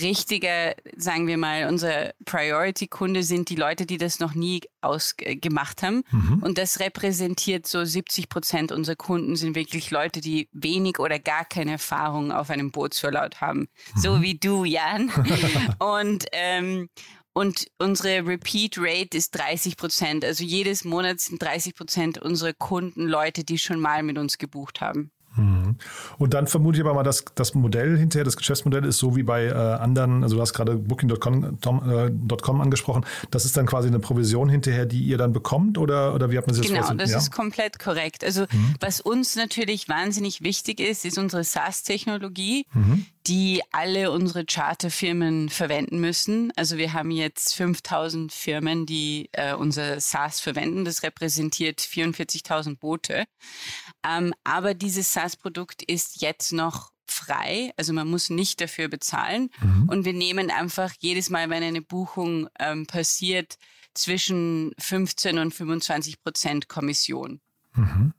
richtiger, 0.00 0.74
sagen 0.96 1.26
wir 1.26 1.36
mal, 1.36 1.68
unser 1.68 2.12
Priority-Kunde 2.24 3.22
sind 3.22 3.50
die 3.50 3.56
Leute, 3.56 3.84
die 3.84 3.98
das 3.98 4.20
noch 4.20 4.34
nie 4.34 4.62
ausgemacht 4.80 5.82
haben. 5.82 6.02
Mhm. 6.10 6.42
Und 6.42 6.58
das 6.58 6.80
repräsentiert 6.80 7.66
so 7.66 7.84
70 7.84 8.28
Prozent 8.28 8.72
unserer 8.72 8.96
Kunden 8.96 9.36
sind 9.36 9.54
wirklich 9.54 9.90
Leute, 9.90 10.20
die 10.20 10.48
wenig 10.52 10.98
oder 10.98 11.18
gar 11.18 11.44
keine 11.44 11.72
Erfahrung 11.72 12.32
auf 12.32 12.50
einem 12.50 12.70
Bootsverlaut 12.70 13.40
haben. 13.40 13.68
Mhm. 13.94 14.00
So 14.00 14.22
wie 14.22 14.38
du, 14.38 14.64
Jan. 14.64 15.10
und 15.78 16.26
ähm, 16.32 16.88
und 17.34 17.68
unsere 17.78 18.26
Repeat 18.26 18.76
Rate 18.76 19.16
ist 19.16 19.30
30 19.30 19.78
Prozent. 19.78 20.22
Also 20.22 20.44
jedes 20.44 20.84
Monat 20.84 21.18
sind 21.20 21.40
30 21.40 21.74
Prozent 21.74 22.18
unserer 22.18 22.52
Kunden 22.52 23.06
Leute, 23.06 23.42
die 23.42 23.58
schon 23.58 23.80
mal 23.80 24.02
mit 24.02 24.18
uns 24.18 24.36
gebucht 24.36 24.82
haben. 24.82 25.10
Mhm. 25.36 25.76
Und 26.18 26.34
dann 26.34 26.46
vermute 26.46 26.78
ich 26.78 26.84
aber 26.84 26.94
mal, 26.94 27.02
dass 27.02 27.24
das 27.34 27.54
Modell 27.54 27.96
hinterher, 27.96 28.24
das 28.24 28.36
Geschäftsmodell 28.36 28.84
ist 28.84 28.98
so 28.98 29.16
wie 29.16 29.22
bei 29.22 29.46
äh, 29.46 29.52
anderen, 29.52 30.22
also 30.22 30.36
du 30.36 30.42
hast 30.42 30.52
gerade 30.52 30.76
Booking.com 30.76 31.58
äh, 31.90 32.62
angesprochen, 32.62 33.04
das 33.30 33.44
ist 33.44 33.56
dann 33.56 33.66
quasi 33.66 33.88
eine 33.88 33.98
Provision 33.98 34.48
hinterher, 34.48 34.86
die 34.86 35.02
ihr 35.02 35.18
dann 35.18 35.32
bekommt 35.32 35.78
oder, 35.78 36.14
oder 36.14 36.30
wie 36.30 36.38
hat 36.38 36.46
man 36.46 36.54
sich 36.54 36.70
das 36.70 36.88
Genau, 36.88 36.94
das 36.94 37.10
ja? 37.10 37.18
ist 37.18 37.30
komplett 37.30 37.78
korrekt. 37.78 38.24
Also 38.24 38.42
mhm. 38.50 38.74
was 38.80 39.00
uns 39.00 39.36
natürlich 39.36 39.88
wahnsinnig 39.88 40.42
wichtig 40.42 40.80
ist, 40.80 41.04
ist 41.04 41.18
unsere 41.18 41.44
SaaS-Technologie, 41.44 42.66
mhm. 42.72 43.06
die 43.26 43.62
alle 43.72 44.10
unsere 44.10 44.44
Charterfirmen 44.44 45.48
verwenden 45.48 46.00
müssen. 46.00 46.52
Also 46.56 46.76
wir 46.76 46.92
haben 46.92 47.10
jetzt 47.10 47.54
5000 47.54 48.32
Firmen, 48.32 48.86
die 48.86 49.28
äh, 49.32 49.54
unser 49.54 50.00
SaaS 50.00 50.40
verwenden. 50.40 50.84
Das 50.84 51.02
repräsentiert 51.02 51.80
44.000 51.80 52.78
Boote. 52.78 53.24
Ähm, 54.08 54.34
aber 54.44 54.74
dieses 54.74 55.12
SaaS-Produkt 55.12 55.82
ist 55.82 56.20
jetzt 56.20 56.52
noch 56.52 56.90
frei, 57.06 57.72
also 57.76 57.92
man 57.92 58.08
muss 58.08 58.30
nicht 58.30 58.60
dafür 58.60 58.88
bezahlen. 58.88 59.50
Mhm. 59.60 59.88
Und 59.88 60.04
wir 60.04 60.12
nehmen 60.12 60.50
einfach 60.50 60.92
jedes 61.00 61.30
Mal, 61.30 61.50
wenn 61.50 61.62
eine 61.62 61.82
Buchung 61.82 62.48
ähm, 62.58 62.86
passiert, 62.86 63.58
zwischen 63.94 64.72
15 64.78 65.38
und 65.38 65.52
25 65.52 66.22
Prozent 66.22 66.68
Kommission. 66.68 67.40
Mhm. 67.74 68.14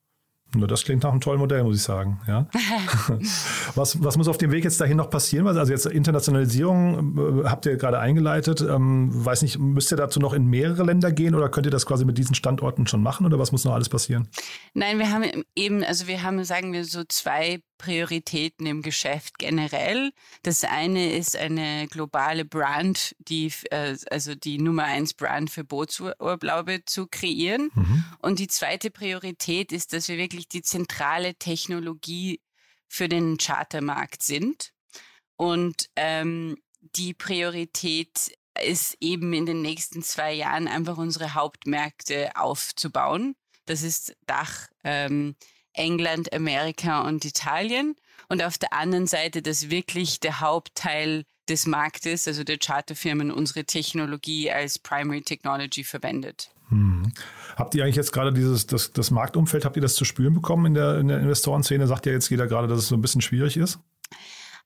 Nur 0.55 0.67
das 0.67 0.83
klingt 0.85 1.05
nach 1.05 1.13
einem 1.13 1.21
tollen 1.21 1.39
Modell, 1.39 1.63
muss 1.63 1.77
ich 1.77 1.83
sagen. 1.83 2.21
Ja. 2.27 2.47
was, 3.75 4.03
was 4.03 4.17
muss 4.17 4.29
auf 4.29 4.39
dem 4.39 4.53
Weg 4.53 4.65
jetzt 4.65 4.81
dahin 4.81 4.97
noch 4.97 5.11
passieren? 5.11 5.47
Also 5.47 5.73
jetzt 5.73 5.87
Internationalisierung 5.87 7.45
äh, 7.45 7.49
habt 7.49 7.67
ihr 7.67 7.77
gerade 7.77 7.99
eingeleitet. 7.99 8.61
Ähm, 8.61 9.11
weiß 9.13 9.43
nicht, 9.43 9.59
müsst 9.59 9.93
ihr 9.93 9.97
dazu 9.97 10.21
noch 10.21 10.33
in 10.33 10.47
mehrere 10.47 10.85
Länder 10.85 11.13
gehen 11.13 11.35
oder 11.35 11.49
könnt 11.49 11.67
ihr 11.67 11.71
das 11.73 11.87
quasi 11.87 12.05
mit 12.05 12.19
diesen 12.19 12.35
Standorten 12.35 12.87
schon 12.87 13.03
machen 13.03 13.27
oder 13.27 13.39
was 13.39 13.53
muss 13.53 13.65
noch 13.65 13.75
alles 13.75 13.89
passieren? 13.89 14.29
Nein, 14.75 14.99
wir 14.99 15.11
haben 15.11 15.25
eben, 15.55 15.85
also 15.85 16.07
wir 16.07 16.23
haben, 16.23 16.43
sagen 16.45 16.73
wir 16.73 16.85
so 16.85 17.03
zwei 17.05 17.61
Prioritäten 17.81 18.67
im 18.67 18.83
Geschäft 18.83 19.39
generell. 19.39 20.11
Das 20.43 20.65
eine 20.65 21.15
ist 21.15 21.35
eine 21.35 21.89
globale 21.89 22.45
Brand, 22.45 23.17
die, 23.19 23.51
äh, 23.71 23.97
also 24.11 24.35
die 24.35 24.59
Nummer 24.59 24.85
eins 24.85 25.15
Brand 25.15 25.51
für 25.51 25.65
Bootsurlaube 25.65 26.85
zu 26.85 27.07
kreieren. 27.07 27.71
Mhm. 27.75 28.05
Und 28.21 28.39
die 28.39 28.49
zweite 28.49 28.91
Priorität 28.91 29.73
ist, 29.73 29.95
dass 29.95 30.09
wir 30.09 30.19
wirklich 30.19 30.47
die 30.47 30.61
zentrale 30.61 31.35
Technologie 31.37 32.41
für 32.91 33.09
den 33.09 33.39
Chartermarkt 33.39 34.23
sind. 34.23 34.73
Und 35.37 35.89
ähm, 35.97 36.59
die 36.81 37.15
Priorität 37.15 38.37
ist 38.63 38.97
eben 39.01 39.33
in 39.33 39.47
den 39.47 39.63
nächsten 39.63 40.03
zwei 40.03 40.35
Jahren 40.35 40.67
einfach 40.69 40.99
unsere 40.99 41.35
Hauptmärkte 41.35 42.37
aufzubauen. 42.37 43.37
Das 43.65 43.83
ist 43.83 44.17
Dach, 44.27 44.69
ähm, 44.83 45.37
England, 45.73 46.33
Amerika 46.35 47.07
und 47.07 47.25
Italien. 47.25 47.95
Und 48.29 48.43
auf 48.43 48.59
der 48.59 48.73
anderen 48.73 49.07
Seite, 49.07 49.41
dass 49.41 49.71
wirklich 49.71 50.19
der 50.19 50.41
Hauptteil 50.41 51.25
des 51.49 51.67
Marktes, 51.67 52.27
also 52.27 52.43
der 52.43 52.59
Charterfirmen, 52.59 53.31
unsere 53.31 53.65
Technologie 53.65 54.51
als 54.51 54.81
Primary 54.81 55.23
Technology 55.23 55.85
verwendet. 55.85 56.51
Hm. 56.71 57.13
Habt 57.57 57.75
ihr 57.75 57.85
eigentlich 57.85 57.97
jetzt 57.97 58.13
gerade 58.13 58.33
dieses, 58.33 58.67
das, 58.67 58.93
das 58.93 59.11
Marktumfeld, 59.11 59.65
habt 59.65 59.77
ihr 59.77 59.83
das 59.83 59.95
zu 59.95 60.05
spüren 60.05 60.35
bekommen 60.35 60.67
in 60.67 60.75
der, 60.75 60.99
in 60.99 61.09
der 61.09 61.19
Investorenszene? 61.19 61.87
Sagt 61.87 62.07
ja 62.07 62.13
jetzt 62.13 62.31
jeder 62.31 62.47
gerade, 62.47 62.69
dass 62.69 62.79
es 62.79 62.89
so 62.89 62.97
ein 62.97 63.03
bisschen 63.03 63.21
schwierig 63.21 63.57
ist? 63.57 63.79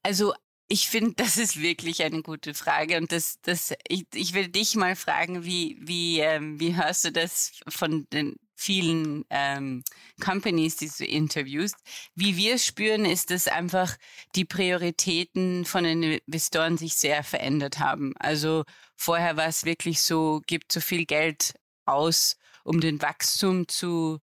Also 0.03 0.35
ich 0.69 0.89
finde, 0.89 1.15
das 1.17 1.37
ist 1.37 1.61
wirklich 1.61 2.03
eine 2.03 2.23
gute 2.23 2.55
Frage 2.55 2.99
und 2.99 3.11
das, 3.13 3.41
das, 3.43 3.73
ich, 3.89 4.07
ich 4.15 4.35
will 4.35 4.49
dich 4.49 4.77
mal 4.77 4.97
fragen, 4.97 5.45
wie, 5.45 5.79
wie, 5.81 6.21
ähm, 6.21 6.61
wie 6.61 6.77
hörst 6.77 7.05
du 7.05 7.13
das 7.13 7.53
von 7.69 8.07
den 8.13 8.37
vielen 8.57 9.25
ähm, 9.31 9.83
Companies, 10.23 10.77
die 10.77 10.91
du 10.97 11.05
interviewst? 11.05 11.77
Wie 12.15 12.37
wir 12.37 12.59
spüren, 12.59 13.05
ist, 13.05 13.31
dass 13.31 13.49
einfach 13.49 13.97
die 14.37 14.45
Prioritäten 14.45 15.65
von 15.65 15.85
den 15.85 16.03
Investoren 16.03 16.79
sich 16.79 16.95
sehr 16.95 17.25
verändert 17.25 17.81
haben. 17.81 18.15
Also 18.19 18.65
vorher 18.97 19.37
war 19.37 19.49
es 19.49 19.65
wirklich 19.65 20.03
so, 20.03 20.41
gibt 20.47 20.71
so 20.71 20.81
viel 20.81 21.05
Geld 21.05 21.55
aus, 21.87 22.37
um 22.65 22.81
den 22.81 23.03
Wachstum 23.03 23.69
zu 23.69 24.21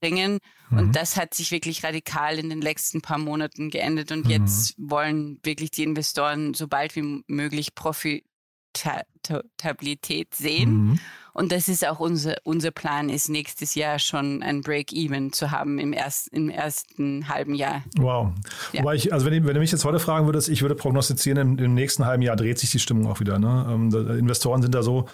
bringen. 0.00 0.38
Mhm. 0.70 0.78
Und 0.78 0.96
das 0.96 1.16
hat 1.16 1.34
sich 1.34 1.50
wirklich 1.50 1.84
radikal 1.84 2.38
in 2.38 2.48
den 2.48 2.60
letzten 2.60 3.02
paar 3.02 3.18
Monaten 3.18 3.70
geändert. 3.70 4.12
Und 4.12 4.24
mhm. 4.24 4.30
jetzt 4.30 4.74
wollen 4.78 5.38
wirklich 5.42 5.70
die 5.70 5.84
Investoren 5.84 6.54
so 6.54 6.68
bald 6.68 6.96
wie 6.96 7.22
möglich 7.26 7.74
Profitabilität 7.74 10.34
sehen. 10.34 10.72
Mhm. 10.72 10.98
Und 11.32 11.52
das 11.52 11.68
ist 11.68 11.86
auch 11.86 12.00
unser, 12.00 12.34
unser 12.42 12.72
Plan, 12.72 13.08
ist 13.08 13.28
nächstes 13.28 13.76
Jahr 13.76 14.00
schon 14.00 14.42
ein 14.42 14.62
Break-Even 14.62 15.32
zu 15.32 15.52
haben 15.52 15.78
im, 15.78 15.92
erst, 15.92 16.26
im 16.28 16.50
ersten 16.50 17.28
halben 17.28 17.54
Jahr. 17.54 17.84
Wow. 17.96 18.32
Ja. 18.72 18.82
Wobei 18.82 18.96
ich, 18.96 19.12
also 19.12 19.26
wenn, 19.26 19.46
wenn 19.46 19.54
du 19.54 19.60
mich 19.60 19.70
jetzt 19.70 19.84
heute 19.84 20.00
fragen 20.00 20.26
würdest, 20.26 20.48
ich 20.48 20.62
würde 20.62 20.74
prognostizieren, 20.74 21.38
im, 21.38 21.56
im 21.58 21.74
nächsten 21.74 22.04
halben 22.04 22.22
Jahr 22.22 22.34
dreht 22.34 22.58
sich 22.58 22.72
die 22.72 22.80
Stimmung 22.80 23.06
auch 23.06 23.20
wieder. 23.20 23.38
Ne? 23.38 23.64
Ähm, 23.70 23.94
Investoren 24.18 24.60
sind 24.60 24.74
da 24.74 24.82
so 24.82 25.06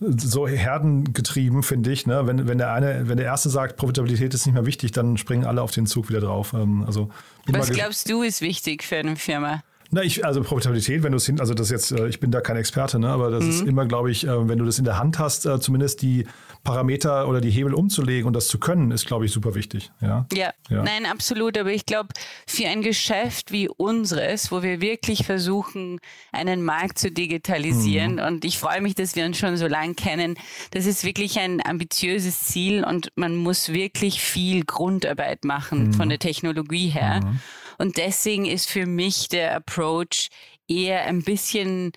so 0.00 0.48
herdengetrieben, 0.48 1.62
finde 1.62 1.92
ich. 1.92 2.06
Ne? 2.06 2.26
Wenn, 2.26 2.48
wenn, 2.48 2.58
der 2.58 2.72
eine, 2.72 3.08
wenn 3.08 3.18
der 3.18 3.26
Erste 3.26 3.50
sagt, 3.50 3.76
Profitabilität 3.76 4.32
ist 4.34 4.46
nicht 4.46 4.54
mehr 4.54 4.66
wichtig, 4.66 4.92
dann 4.92 5.16
springen 5.16 5.44
alle 5.44 5.62
auf 5.62 5.70
den 5.70 5.86
Zug 5.86 6.08
wieder 6.08 6.20
drauf. 6.20 6.54
Ähm, 6.54 6.84
also, 6.86 7.10
Was 7.46 7.70
glaubst 7.70 8.10
du 8.10 8.22
ist 8.22 8.40
wichtig 8.40 8.82
für 8.82 8.96
eine 8.96 9.16
Firma? 9.16 9.62
Na, 9.92 10.02
ich, 10.02 10.24
also 10.24 10.42
Profitabilität, 10.42 11.02
wenn 11.02 11.12
du 11.12 11.16
es 11.16 11.26
hin, 11.26 11.40
also 11.40 11.52
das 11.52 11.68
jetzt, 11.68 11.90
äh, 11.90 12.06
ich 12.06 12.20
bin 12.20 12.30
da 12.30 12.40
kein 12.40 12.56
Experte, 12.56 12.98
ne, 13.00 13.08
aber 13.08 13.30
das 13.30 13.44
mhm. 13.44 13.50
ist 13.50 13.60
immer, 13.62 13.86
glaube 13.86 14.10
ich, 14.10 14.26
äh, 14.26 14.48
wenn 14.48 14.58
du 14.58 14.64
das 14.64 14.78
in 14.78 14.84
der 14.84 14.98
Hand 14.98 15.18
hast, 15.18 15.46
äh, 15.46 15.58
zumindest 15.60 16.02
die 16.02 16.26
Parameter 16.62 17.28
oder 17.28 17.40
die 17.40 17.50
Hebel 17.50 17.74
umzulegen 17.74 18.26
und 18.26 18.34
das 18.34 18.48
zu 18.48 18.58
können, 18.58 18.90
ist, 18.90 19.06
glaube 19.06 19.24
ich, 19.24 19.32
super 19.32 19.54
wichtig. 19.54 19.90
Ja, 20.00 20.26
ja. 20.32 20.52
ja. 20.68 20.82
nein, 20.82 21.06
absolut. 21.06 21.56
Aber 21.56 21.72
ich 21.72 21.86
glaube, 21.86 22.08
für 22.46 22.66
ein 22.66 22.82
Geschäft 22.82 23.50
wie 23.50 23.68
unseres, 23.68 24.52
wo 24.52 24.62
wir 24.62 24.80
wirklich 24.80 25.24
versuchen, 25.24 26.00
einen 26.32 26.62
Markt 26.62 26.98
zu 26.98 27.10
digitalisieren, 27.10 28.14
mhm. 28.14 28.24
und 28.24 28.44
ich 28.44 28.58
freue 28.58 28.80
mich, 28.80 28.94
dass 28.94 29.16
wir 29.16 29.24
uns 29.24 29.38
schon 29.38 29.56
so 29.56 29.66
lange 29.66 29.94
kennen, 29.94 30.36
das 30.72 30.86
ist 30.86 31.04
wirklich 31.04 31.38
ein 31.38 31.64
ambitiöses 31.64 32.40
Ziel 32.40 32.84
und 32.84 33.10
man 33.16 33.36
muss 33.36 33.72
wirklich 33.72 34.20
viel 34.20 34.64
Grundarbeit 34.64 35.44
machen 35.44 35.88
mhm. 35.88 35.92
von 35.94 36.08
der 36.08 36.18
Technologie 36.18 36.88
her. 36.88 37.20
Mhm. 37.24 37.40
Und 37.78 37.96
deswegen 37.96 38.44
ist 38.44 38.68
für 38.68 38.84
mich 38.84 39.28
der 39.28 39.56
Approach 39.56 40.28
eher 40.68 41.06
ein 41.06 41.22
bisschen, 41.22 41.92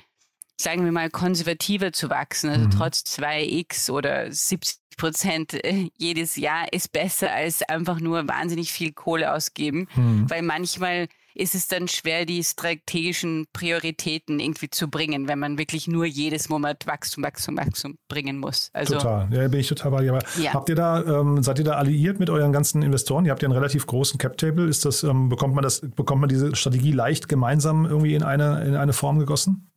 sagen 0.64 0.86
wir 0.86 0.92
mal, 0.92 1.10
konservativer 1.10 1.92
zu 1.92 2.10
wachsen. 2.10 2.50
Also 2.50 2.66
mhm. 2.66 2.72
trotz 2.72 3.00
2x 3.02 3.92
oder 3.92 4.32
70 4.32 4.80
Prozent 4.98 5.54
äh, 5.66 5.90
jedes 5.98 6.36
Jahr 6.36 6.72
ist 6.72 6.92
besser 6.92 7.32
als 7.32 7.64
einfach 7.64 8.00
nur 8.00 8.28
wahnsinnig 8.28 8.72
viel 8.72 8.94
Kohle 8.94 9.34
ausgeben, 9.34 9.88
mhm. 9.96 10.30
weil 10.30 10.42
manchmal 10.44 11.08
ist 11.36 11.56
es 11.56 11.68
dann 11.68 11.88
schwer, 11.88 12.26
die 12.26 12.44
strategischen 12.44 13.48
Prioritäten 13.54 14.40
irgendwie 14.40 14.70
zu 14.70 14.88
bringen, 14.90 15.28
wenn 15.28 15.40
man 15.40 15.58
wirklich 15.58 15.88
nur 15.88 16.06
jedes 16.06 16.48
Monat 16.48 16.86
Wachstum, 16.86 17.24
Wachstum, 17.24 17.58
Wachstum 17.58 17.98
bringen 18.08 18.38
muss. 18.38 18.70
Also, 18.74 18.96
total, 18.96 19.34
ja, 19.34 19.48
bin 19.48 19.60
ich 19.60 19.68
total 19.68 19.92
bei 19.92 20.04
dir. 20.04 20.14
Aber 20.14 20.24
ja. 20.40 20.54
habt 20.54 20.70
ihr 20.70 20.76
da, 20.76 21.02
ähm, 21.04 21.42
seid 21.42 21.58
ihr 21.58 21.66
da 21.66 21.74
alliiert 21.74 22.20
mit 22.20 22.30
euren 22.30 22.54
ganzen 22.54 22.84
Investoren? 22.84 23.26
Ihr 23.26 23.32
habt 23.32 23.42
ja 23.42 23.48
einen 23.48 23.58
relativ 23.58 23.88
großen 23.88 24.20
Cap-Table. 24.20 24.68
Ist 24.68 24.86
das, 24.86 25.02
ähm, 25.02 25.30
bekommt 25.30 25.56
man 25.56 25.64
das, 25.64 25.82
bekommt 25.82 26.22
man 26.22 26.30
diese 26.30 26.56
Strategie 26.56 26.92
leicht 26.92 27.28
gemeinsam 27.28 27.86
irgendwie 27.86 28.14
in 28.14 28.22
eine, 28.22 28.64
in 28.64 28.76
eine 28.76 28.94
Form 28.94 29.18
gegossen? 29.18 29.73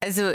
Also 0.00 0.32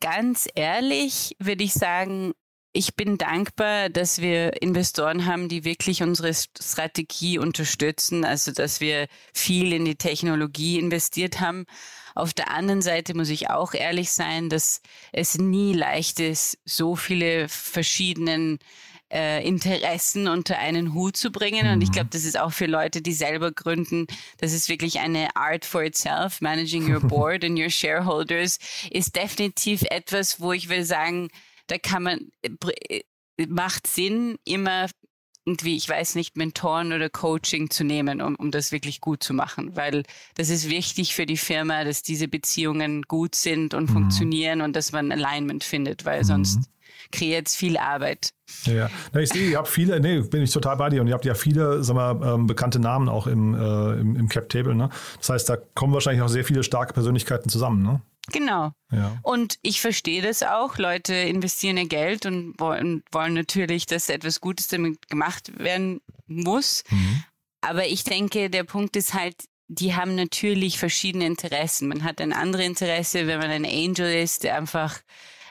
ganz 0.00 0.48
ehrlich 0.54 1.36
würde 1.38 1.64
ich 1.64 1.74
sagen, 1.74 2.32
ich 2.72 2.94
bin 2.94 3.18
dankbar, 3.18 3.88
dass 3.88 4.20
wir 4.20 4.62
Investoren 4.62 5.26
haben, 5.26 5.48
die 5.48 5.64
wirklich 5.64 6.02
unsere 6.02 6.32
Strategie 6.34 7.38
unterstützen, 7.38 8.24
also 8.24 8.52
dass 8.52 8.80
wir 8.80 9.08
viel 9.34 9.72
in 9.72 9.84
die 9.84 9.96
Technologie 9.96 10.78
investiert 10.78 11.40
haben. 11.40 11.66
Auf 12.14 12.32
der 12.32 12.50
anderen 12.50 12.82
Seite 12.82 13.14
muss 13.14 13.28
ich 13.28 13.50
auch 13.50 13.74
ehrlich 13.74 14.12
sein, 14.12 14.48
dass 14.48 14.82
es 15.12 15.38
nie 15.38 15.72
leicht 15.72 16.20
ist, 16.20 16.58
so 16.64 16.94
viele 16.94 17.48
verschiedenen 17.48 18.58
äh, 19.12 19.46
Interessen 19.46 20.28
unter 20.28 20.58
einen 20.58 20.94
Hut 20.94 21.16
zu 21.16 21.32
bringen. 21.32 21.68
Und 21.68 21.82
ich 21.82 21.88
mhm. 21.88 21.94
glaube, 21.94 22.10
das 22.12 22.24
ist 22.24 22.38
auch 22.38 22.52
für 22.52 22.66
Leute, 22.66 23.02
die 23.02 23.12
selber 23.12 23.50
gründen, 23.50 24.06
das 24.38 24.52
ist 24.52 24.68
wirklich 24.68 25.00
eine 25.00 25.34
Art 25.34 25.64
for 25.64 25.82
itself. 25.82 26.40
Managing 26.40 26.92
your 26.92 27.00
board 27.08 27.44
and 27.44 27.58
your 27.58 27.70
shareholders 27.70 28.58
ist 28.90 29.16
definitiv 29.16 29.82
etwas, 29.90 30.40
wo 30.40 30.52
ich 30.52 30.68
will 30.68 30.84
sagen, 30.84 31.30
da 31.70 31.78
kann 31.78 32.02
man, 32.02 32.18
äh, 32.42 33.02
äh, 33.38 33.46
macht 33.48 33.86
Sinn, 33.86 34.36
immer 34.44 34.88
irgendwie, 35.46 35.76
ich 35.76 35.88
weiß 35.88 36.16
nicht, 36.16 36.36
Mentoren 36.36 36.92
oder 36.92 37.08
Coaching 37.08 37.70
zu 37.70 37.82
nehmen, 37.82 38.20
um, 38.20 38.36
um 38.36 38.50
das 38.50 38.72
wirklich 38.72 39.00
gut 39.00 39.22
zu 39.22 39.32
machen, 39.32 39.74
weil 39.74 40.02
das 40.36 40.50
ist 40.50 40.68
wichtig 40.68 41.14
für 41.14 41.26
die 41.26 41.38
Firma, 41.38 41.84
dass 41.84 42.02
diese 42.02 42.28
Beziehungen 42.28 43.02
gut 43.02 43.34
sind 43.34 43.72
und 43.72 43.88
mhm. 43.88 43.94
funktionieren 43.94 44.60
und 44.60 44.76
dass 44.76 44.92
man 44.92 45.10
Alignment 45.10 45.64
findet, 45.64 46.04
weil 46.04 46.20
mhm. 46.20 46.24
sonst 46.24 46.70
kreiert 47.10 47.48
es 47.48 47.56
viel 47.56 47.78
Arbeit. 47.78 48.30
Ja, 48.64 48.90
ja. 49.14 49.20
ich 49.20 49.30
sehe, 49.30 49.50
ihr 49.50 49.58
habt 49.58 49.68
viele, 49.68 49.98
nee, 50.00 50.20
bin 50.20 50.42
ich 50.42 50.50
total 50.50 50.76
bei 50.76 50.90
dir 50.90 51.00
und 51.00 51.08
ihr 51.08 51.14
habt 51.14 51.24
ja 51.24 51.34
viele, 51.34 51.82
sag 51.82 51.94
mal, 51.94 52.34
ähm, 52.34 52.46
bekannte 52.46 52.78
Namen 52.78 53.08
auch 53.08 53.26
im, 53.26 53.54
äh, 53.54 54.00
im, 54.00 54.16
im 54.16 54.28
Cap 54.28 54.48
Table, 54.50 54.74
ne? 54.74 54.90
Das 55.18 55.30
heißt, 55.30 55.48
da 55.48 55.56
kommen 55.56 55.94
wahrscheinlich 55.94 56.22
auch 56.22 56.28
sehr 56.28 56.44
viele 56.44 56.62
starke 56.62 56.92
Persönlichkeiten 56.92 57.48
zusammen, 57.48 57.82
ne? 57.82 58.02
Genau. 58.28 58.72
Ja. 58.92 59.18
Und 59.22 59.58
ich 59.62 59.80
verstehe 59.80 60.22
das 60.22 60.42
auch. 60.42 60.78
Leute 60.78 61.14
investieren 61.14 61.76
ihr 61.76 61.88
Geld 61.88 62.26
und 62.26 62.58
wollen, 62.58 63.02
wollen 63.12 63.34
natürlich, 63.34 63.86
dass 63.86 64.08
etwas 64.08 64.40
Gutes 64.40 64.68
damit 64.68 65.08
gemacht 65.08 65.58
werden 65.58 66.00
muss. 66.26 66.84
Mhm. 66.90 67.24
Aber 67.60 67.86
ich 67.86 68.04
denke, 68.04 68.50
der 68.50 68.64
Punkt 68.64 68.96
ist 68.96 69.14
halt, 69.14 69.36
die 69.68 69.94
haben 69.94 70.14
natürlich 70.14 70.78
verschiedene 70.78 71.26
Interessen. 71.26 71.88
Man 71.88 72.04
hat 72.04 72.20
ein 72.20 72.32
anderes 72.32 72.66
Interesse, 72.66 73.26
wenn 73.26 73.38
man 73.38 73.50
ein 73.50 73.64
Angel 73.64 74.22
ist, 74.22 74.42
der 74.44 74.56
einfach 74.56 74.98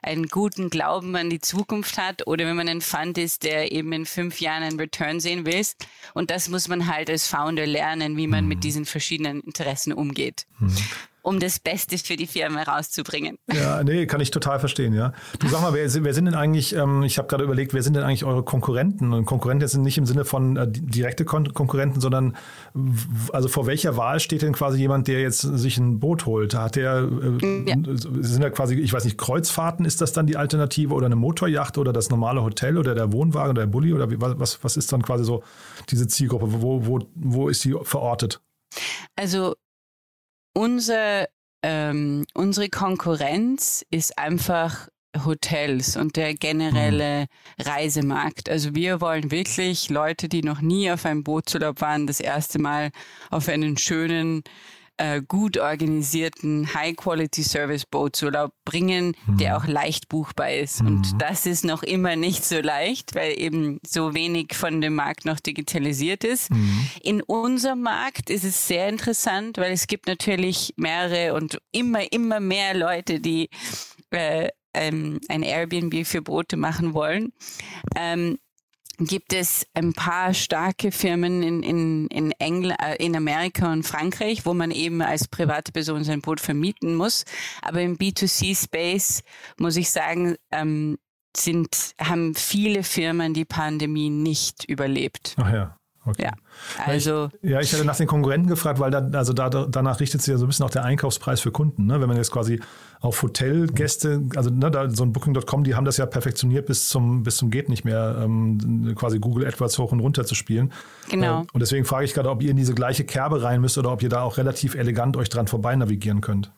einen 0.01 0.27
guten 0.27 0.69
Glauben 0.69 1.15
an 1.15 1.29
die 1.29 1.41
Zukunft 1.41 1.97
hat 1.97 2.25
oder 2.25 2.45
wenn 2.45 2.55
man 2.55 2.69
ein 2.69 2.82
Fund 2.82 3.17
ist, 3.17 3.43
der 3.43 3.71
eben 3.73 3.91
in 3.91 4.05
fünf 4.05 4.39
Jahren 4.39 4.63
einen 4.63 4.79
Return 4.79 5.19
sehen 5.19 5.45
will. 5.45 5.65
Und 6.13 6.32
das 6.32 6.47
muss 6.47 6.69
man 6.69 6.88
halt 6.88 7.10
als 7.10 7.27
Founder 7.27 7.65
lernen, 7.65 8.15
wie 8.15 8.27
man 8.27 8.45
mhm. 8.45 8.49
mit 8.49 8.63
diesen 8.63 8.86
verschiedenen 8.86 9.41
Interessen 9.41 9.91
umgeht. 9.93 10.45
Mhm 10.60 10.77
um 11.21 11.39
das 11.39 11.60
Beste 11.60 11.97
für 11.97 12.15
die 12.15 12.27
Firma 12.27 12.63
rauszubringen. 12.63 13.38
Ja, 13.51 13.84
nee, 13.84 14.05
kann 14.05 14.21
ich 14.21 14.32
total 14.32 14.60
verstehen, 14.60 14.93
ja. 14.93 15.13
Du 15.39 15.47
sag 15.47 15.62
mal, 15.62 15.73
wer, 15.73 15.91
wer 16.03 16.13
sind 16.13 16.25
denn 16.25 16.36
eigentlich, 16.36 16.75
ähm, 16.75 17.03
ich 17.03 17.17
habe 17.17 17.27
gerade 17.27 17.43
überlegt, 17.43 17.73
wer 17.73 17.84
sind 17.84 17.95
denn 17.95 18.03
eigentlich 18.03 18.25
eure 18.25 18.43
Konkurrenten? 18.43 19.13
Und 19.13 19.25
Konkurrenten 19.25 19.67
sind 19.67 19.84
nicht 19.84 19.97
im 19.97 20.05
Sinne 20.05 20.25
von 20.25 20.58
äh, 20.58 20.67
direkte 20.69 21.25
Kon 21.25 21.53
Konkurrenten, 21.53 21.99
sondern 22.01 22.38
also 23.34 23.49
vor 23.49 23.67
welcher 23.67 23.97
Wahl 23.97 24.19
steht 24.19 24.41
denn 24.41 24.53
quasi 24.53 24.79
jemand, 24.79 25.08
der 25.08 25.21
jetzt 25.21 25.41
sich 25.41 25.77
ein 25.77 25.99
Boot 25.99 26.25
holt? 26.25 26.53
Hat 26.53 26.75
der, 26.75 27.08
äh, 27.41 27.69
ja. 27.69 27.75
sind 28.21 28.41
da 28.41 28.49
quasi, 28.49 28.75
ich 28.75 28.93
weiß 28.93 29.05
nicht, 29.05 29.17
Kreuzfahrten, 29.17 29.86
ist 29.86 30.01
das 30.01 30.13
dann 30.13 30.27
die 30.27 30.38
Alternative 30.38 30.93
oder 30.93 31.08
eine 31.08 31.15
Motorjacht 31.15 31.77
oder 31.77 31.93
das 31.93 32.10
normale 32.10 32.43
Hotel 32.43 32.77
oder 32.77 32.95
der 32.95 33.12
Wohnwagen 33.12 33.51
oder 33.51 33.62
der 33.62 33.71
Bulli 33.71 33.93
oder 33.93 34.10
wie, 34.10 34.19
was, 34.19 34.63
was 34.63 34.77
ist 34.77 34.91
dann 34.93 35.01
quasi 35.01 35.23
so 35.23 35.43
diese 35.89 36.08
Zielgruppe? 36.08 36.62
Wo, 36.62 36.86
wo, 36.86 36.99
wo 37.15 37.49
ist 37.49 37.63
die 37.65 37.75
verortet? 37.84 38.41
Also 39.15 39.55
unser, 40.60 41.30
ähm, 41.63 42.26
unsere 42.34 42.67
Konkurrenz 42.67 43.86
ist 43.91 44.17
einfach 44.19 44.89
Hotels 45.24 45.95
und 45.95 46.17
der 46.17 46.34
generelle 46.34 47.22
mhm. 47.22 47.63
Reisemarkt. 47.63 48.50
Also 48.50 48.76
wir 48.76 49.00
wollen 49.00 49.32
wirklich 49.32 49.89
Leute, 49.89 50.28
die 50.28 50.43
noch 50.43 50.60
nie 50.60 50.91
auf 50.91 51.06
einem 51.06 51.24
Bootsurlaub 51.24 51.80
waren, 51.80 52.08
das 52.08 52.19
erste 52.19 52.60
Mal 52.60 52.91
auf 53.32 53.48
einen 53.48 53.78
schönen 53.78 54.43
äh, 54.99 55.21
gut 55.25 55.57
organisierten 55.57 56.73
High-Quality-Service-Bootsurlaub 56.73 58.51
bringen, 58.65 59.15
mhm. 59.25 59.38
der 59.38 59.57
auch 59.57 59.65
leicht 59.65 60.09
buchbar 60.09 60.51
ist. 60.51 60.81
Mhm. 60.81 60.88
Und 60.88 61.21
das 61.21 61.45
ist 61.45 61.63
noch 61.63 61.83
immer 61.83 62.17
nicht 62.17 62.43
so 62.43 62.59
leicht, 62.59 63.15
weil 63.15 63.39
eben 63.39 63.79
so 63.88 64.13
wenig 64.13 64.53
von 64.53 64.81
dem 64.81 64.95
Markt 64.95 65.23
noch 65.25 65.39
digitalisiert 65.39 66.23
ist. 66.23 66.51
Mhm. 66.51 66.89
In 67.01 67.21
unserem 67.21 67.81
Markt 67.81 68.29
ist 68.29 68.43
es 68.43 68.67
sehr 68.67 68.89
interessant, 68.89 69.57
weil 69.57 69.71
es 69.71 69.88
gibt 69.88 70.07
natürlich 70.07 70.73
mehrere 70.75 71.33
und 71.33 71.59
immer, 71.71 72.12
immer 72.12 72.41
mehr 72.41 72.73
Leute, 72.73 73.21
die 73.21 73.49
äh, 74.12 74.49
ähm, 74.73 75.19
ein 75.29 75.43
Airbnb 75.43 76.05
für 76.05 76.21
Boote 76.21 76.57
machen 76.57 76.93
wollen. 76.93 77.31
Ähm, 77.95 78.38
gibt 78.99 79.33
es 79.33 79.65
ein 79.73 79.93
paar 79.93 80.33
starke 80.33 80.91
Firmen 80.91 81.41
in, 81.43 81.63
in, 81.63 82.07
in, 82.07 82.31
Engl 82.33 82.71
äh, 82.71 82.95
in 83.03 83.15
Amerika 83.15 83.71
und 83.71 83.83
Frankreich, 83.83 84.45
wo 84.45 84.53
man 84.53 84.71
eben 84.71 85.01
als 85.01 85.27
private 85.27 85.71
Person 85.71 86.03
sein 86.03 86.21
Boot 86.21 86.39
vermieten 86.39 86.95
muss. 86.95 87.25
Aber 87.62 87.81
im 87.81 87.97
B2C-Space 87.97 89.23
muss 89.57 89.77
ich 89.77 89.89
sagen, 89.89 90.35
ähm, 90.51 90.97
sind, 91.35 91.93
haben 91.99 92.35
viele 92.35 92.83
Firmen 92.83 93.33
die 93.33 93.45
Pandemie 93.45 94.09
nicht 94.09 94.65
überlebt. 94.65 95.35
Ach 95.38 95.51
ja. 95.51 95.79
Okay. 96.10 96.24
Ja, 96.24 96.32
also. 96.86 97.30
Ich, 97.41 97.50
ja, 97.50 97.60
ich 97.60 97.74
hatte 97.74 97.86
nach 97.86 97.95
den 97.95 98.08
Konkurrenten 98.08 98.50
gefragt, 98.50 98.80
weil 98.80 98.91
dann, 98.91 99.13
also 99.15 99.34
da, 99.34 99.50
danach 99.50 100.00
richtet 100.00 100.22
sich 100.22 100.32
ja 100.32 100.38
so 100.38 100.45
ein 100.45 100.48
bisschen 100.48 100.65
auch 100.65 100.72
der 100.72 100.84
Einkaufspreis 100.84 101.41
für 101.41 101.52
Kunden. 101.52 101.86
Ne? 101.86 102.02
Wenn 102.02 102.08
man 102.08 102.17
jetzt 102.17 102.32
quasi 102.32 102.60
auf 103.02 103.22
Hotelgäste, 103.22 104.24
also 104.36 104.50
ne, 104.50 104.72
da, 104.72 104.89
so 104.89 105.04
ein 105.04 105.13
Booking.com, 105.13 105.63
die 105.63 105.76
haben 105.76 105.86
das 105.86 105.98
ja 105.98 106.06
perfektioniert 106.06 106.65
bis 106.65 106.89
zum, 106.89 107.24
bis 107.24 107.38
zum 107.38 107.52
geht 107.52 107.69
nicht 107.69 107.86
mehr, 107.86 108.19
ähm, 108.24 108.93
quasi 108.95 109.19
Google 109.19 109.45
AdWords 109.48 109.78
hoch 109.78 109.91
und 109.91 110.00
runter 110.00 110.26
zu 110.26 110.36
spielen. 110.36 110.74
Genau. 111.10 111.41
Äh, 111.41 111.45
und 111.54 111.60
deswegen 111.60 111.86
frage 111.86 112.06
ich 112.06 112.13
gerade, 112.13 112.30
ob 112.30 112.41
ihr 112.41 112.52
in 112.52 112.58
diese 112.58 112.74
gleiche 112.74 113.06
Kerbe 113.06 113.43
rein 113.43 113.62
müsst 113.62 113.78
oder 113.78 113.91
ob 113.91 114.02
ihr 114.02 114.10
da 114.10 114.22
auch 114.22 114.38
relativ 114.38 114.76
elegant 114.76 115.15
euch 115.15 115.30
dran 115.30 115.48
vorbei 115.48 115.76
navigieren 115.76 116.22
könnt. 116.22 116.52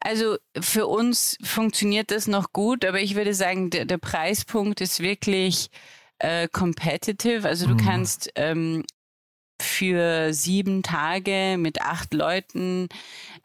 Also 0.00 0.36
für 0.60 0.86
uns 0.86 1.38
funktioniert 1.42 2.10
das 2.10 2.26
noch 2.26 2.52
gut, 2.52 2.84
aber 2.84 3.00
ich 3.00 3.14
würde 3.14 3.34
sagen, 3.34 3.70
der, 3.70 3.84
der 3.84 3.98
Preispunkt 3.98 4.80
ist 4.80 5.00
wirklich 5.00 5.70
äh, 6.24 6.48
competitive. 6.48 7.46
Also 7.46 7.66
du 7.66 7.74
mhm. 7.74 7.78
kannst 7.78 8.30
ähm, 8.36 8.84
für 9.60 10.32
sieben 10.32 10.82
Tage 10.82 11.56
mit 11.58 11.82
acht 11.82 12.14
Leuten 12.14 12.88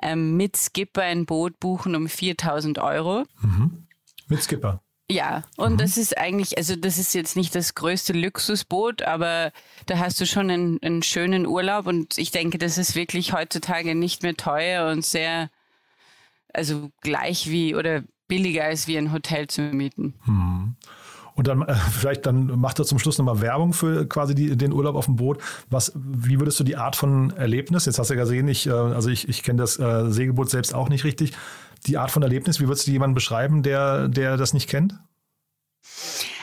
ähm, 0.02 0.38
mit 0.38 0.56
Skipper 0.56 1.04
ein 1.04 1.26
Boot 1.26 1.60
buchen 1.60 1.96
um 1.96 2.08
4000 2.08 2.80
Euro. 2.80 3.26
Mhm. 3.42 3.88
Mit 4.28 4.44
Skipper. 4.44 4.82
Ja, 5.12 5.44
und 5.58 5.74
mhm. 5.74 5.78
das 5.78 5.98
ist 5.98 6.18
eigentlich, 6.18 6.58
also 6.58 6.76
das 6.76 7.00
ist 7.00 7.14
jetzt 7.16 7.36
nicht 7.36 7.56
das 7.56 7.76
größte 7.76 8.14
Luxusboot, 8.14 9.02
aber 9.02 9.52
da 9.88 9.98
hast 9.98 10.22
du 10.22 10.26
schon 10.26 10.52
einen, 10.52 10.82
einen 10.84 11.04
schönen 11.04 11.48
Urlaub 11.48 11.88
und 11.88 12.18
ich 12.18 12.32
denke, 12.32 12.60
das 12.60 12.78
ist 12.78 12.96
wirklich 12.96 13.34
heutzutage 13.34 13.96
nicht 13.96 14.22
mehr 14.22 14.36
teuer 14.36 14.92
und 14.92 15.04
sehr, 15.04 15.50
also 16.54 16.92
gleich 17.02 17.50
wie 17.50 17.76
oder 17.76 18.04
billiger 18.28 18.66
als 18.66 18.88
wie 18.88 18.98
ein 18.98 19.12
Hotel 19.12 19.48
zu 19.48 19.62
mieten. 19.64 20.14
Mhm. 20.26 20.76
Und 21.40 21.48
dann 21.48 21.62
äh, 21.62 21.74
vielleicht 21.74 22.26
dann 22.26 22.60
macht 22.60 22.80
er 22.80 22.86
zum 22.86 23.00
Schluss 23.00 23.18
nochmal 23.18 23.40
Werbung 23.40 23.72
für 23.72 24.06
quasi 24.10 24.36
die, 24.36 24.58
den 24.58 24.74
Urlaub 24.74 24.98
auf 24.98 25.06
dem 25.06 25.16
Boot. 25.16 25.42
Was, 25.70 25.94
wie 25.96 26.38
würdest 26.38 26.60
du 26.60 26.66
die 26.66 26.76
Art 26.76 26.98
von 26.98 27.32
Erlebnis, 27.32 27.86
jetzt 27.86 27.98
hast 27.98 28.10
du 28.10 28.16
ja 28.16 28.20
gesehen, 28.20 28.50
ich, 28.50 28.68
äh, 28.68 28.72
also 28.72 29.10
ich, 29.10 29.30
ich 29.30 29.42
kenne 29.42 29.62
das 29.62 29.80
äh, 29.80 30.12
Segelboot 30.12 30.50
selbst 30.50 30.74
auch 30.74 30.90
nicht 30.90 31.06
richtig. 31.06 31.32
Die 31.88 31.98
Art 31.98 32.12
von 32.12 32.24
Erlebnis, 32.24 32.60
wie 32.60 32.68
würdest 32.68 32.88
du 32.88 32.92
jemanden 32.92 33.14
beschreiben, 33.14 33.64
der, 33.64 34.10
der 34.10 34.36
das 34.36 34.54
nicht 34.54 34.70
kennt? 34.70 35.00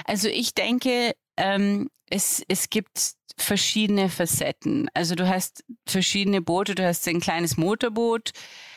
Also 0.06 0.28
ich 0.28 0.54
denke, 0.54 1.12
ähm, 1.36 1.90
es, 2.08 2.42
es 2.48 2.70
gibt 2.70 3.16
verschiedene 3.36 4.08
Facetten. 4.08 4.88
Also 4.94 5.14
du 5.14 5.28
hast 5.28 5.62
verschiedene 5.86 6.40
Boote, 6.40 6.74
du 6.74 6.86
hast 6.86 7.06
ein 7.06 7.20
kleines 7.20 7.58
Motorboot, 7.58 8.30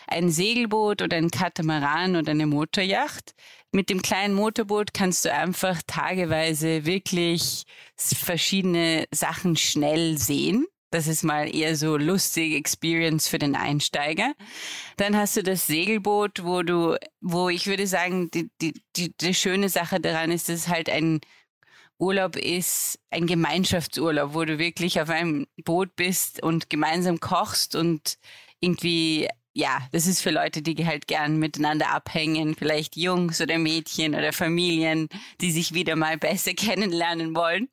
ein 0.10 0.30
Segelboot 0.30 1.02
oder 1.02 1.18
ein 1.18 1.32
Katamaran 1.32 2.16
oder 2.16 2.32
eine 2.32 2.48
Motorjacht. 2.48 3.34
Mit 3.72 3.90
dem 3.90 4.02
kleinen 4.02 4.34
Motorboot 4.34 4.94
kannst 4.94 5.26
du 5.26 5.34
einfach 5.34 5.82
tageweise 5.86 6.86
wirklich 6.86 7.64
verschiedene 7.96 9.06
Sachen 9.12 9.56
schnell 9.56 10.18
sehen. 10.18 10.66
Das 10.92 11.06
ist 11.06 11.24
mal 11.24 11.54
eher 11.54 11.76
so 11.76 11.98
lustige 11.98 12.56
Experience 12.56 13.28
für 13.28 13.38
den 13.38 13.56
Einsteiger. 13.56 14.34
Dann 14.98 15.16
hast 15.16 15.38
du 15.38 15.44
das 15.44 15.68
Segelboot, 15.68 16.44
wo 16.44 16.64
du, 16.64 16.96
wo 17.22 17.50
ich 17.50 17.68
würde 17.68 17.86
sagen, 17.86 18.32
die, 18.32 18.50
die, 18.60 18.74
die, 18.96 19.16
die 19.16 19.36
schöne 19.36 19.70
Sache 19.70 20.00
daran 20.00 20.32
ist, 20.32 20.50
dass 20.50 20.62
es 20.62 20.68
halt 20.68 20.90
ein 20.90 21.20
Urlaub 22.00 22.38
ist, 22.38 22.98
ein 23.12 23.28
Gemeinschaftsurlaub, 23.28 24.34
wo 24.34 24.46
du 24.46 24.58
wirklich 24.58 25.00
auf 25.00 25.10
einem 25.10 25.46
Boot 25.64 25.96
bist 25.96 26.42
und 26.42 26.70
gemeinsam 26.70 27.20
kochst 27.20 27.76
und 27.76 28.18
irgendwie 28.62 29.28
ja, 29.60 29.82
das 29.92 30.08
ist 30.08 30.22
für 30.22 30.32
Leute, 30.32 30.62
die 30.62 30.86
halt 30.86 31.08
gern 31.08 31.38
miteinander 31.38 31.90
abhängen, 31.90 32.56
vielleicht 32.56 32.96
Jungs 32.96 33.42
oder 33.42 33.58
Mädchen 33.58 34.16
oder 34.16 34.32
Familien, 34.32 35.10
die 35.42 35.52
sich 35.52 35.74
wieder 35.74 35.98
mal 35.98 36.18
besser 36.18 36.54
kennenlernen 36.56 37.36
wollen. 37.36 37.68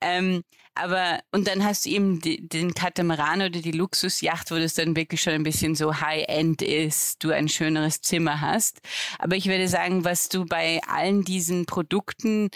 Ähm, 0.00 0.42
aber, 0.74 1.20
und 1.30 1.46
dann 1.46 1.62
hast 1.64 1.84
du 1.84 1.90
eben 1.90 2.20
die, 2.20 2.48
den 2.48 2.74
Katamaran 2.74 3.42
oder 3.42 3.60
die 3.60 3.70
Luxusjacht, 3.70 4.50
wo 4.50 4.56
das 4.56 4.74
dann 4.74 4.96
wirklich 4.96 5.22
schon 5.22 5.34
ein 5.34 5.42
bisschen 5.44 5.74
so 5.76 6.00
High-End 6.00 6.62
ist, 6.62 7.22
du 7.22 7.30
ein 7.30 7.48
schöneres 7.48 8.00
Zimmer 8.00 8.40
hast. 8.40 8.80
Aber 9.18 9.36
ich 9.36 9.46
würde 9.46 9.68
sagen, 9.68 10.04
was 10.04 10.28
du 10.28 10.46
bei 10.46 10.80
allen 10.88 11.22
diesen 11.22 11.66
Produkten 11.66 12.50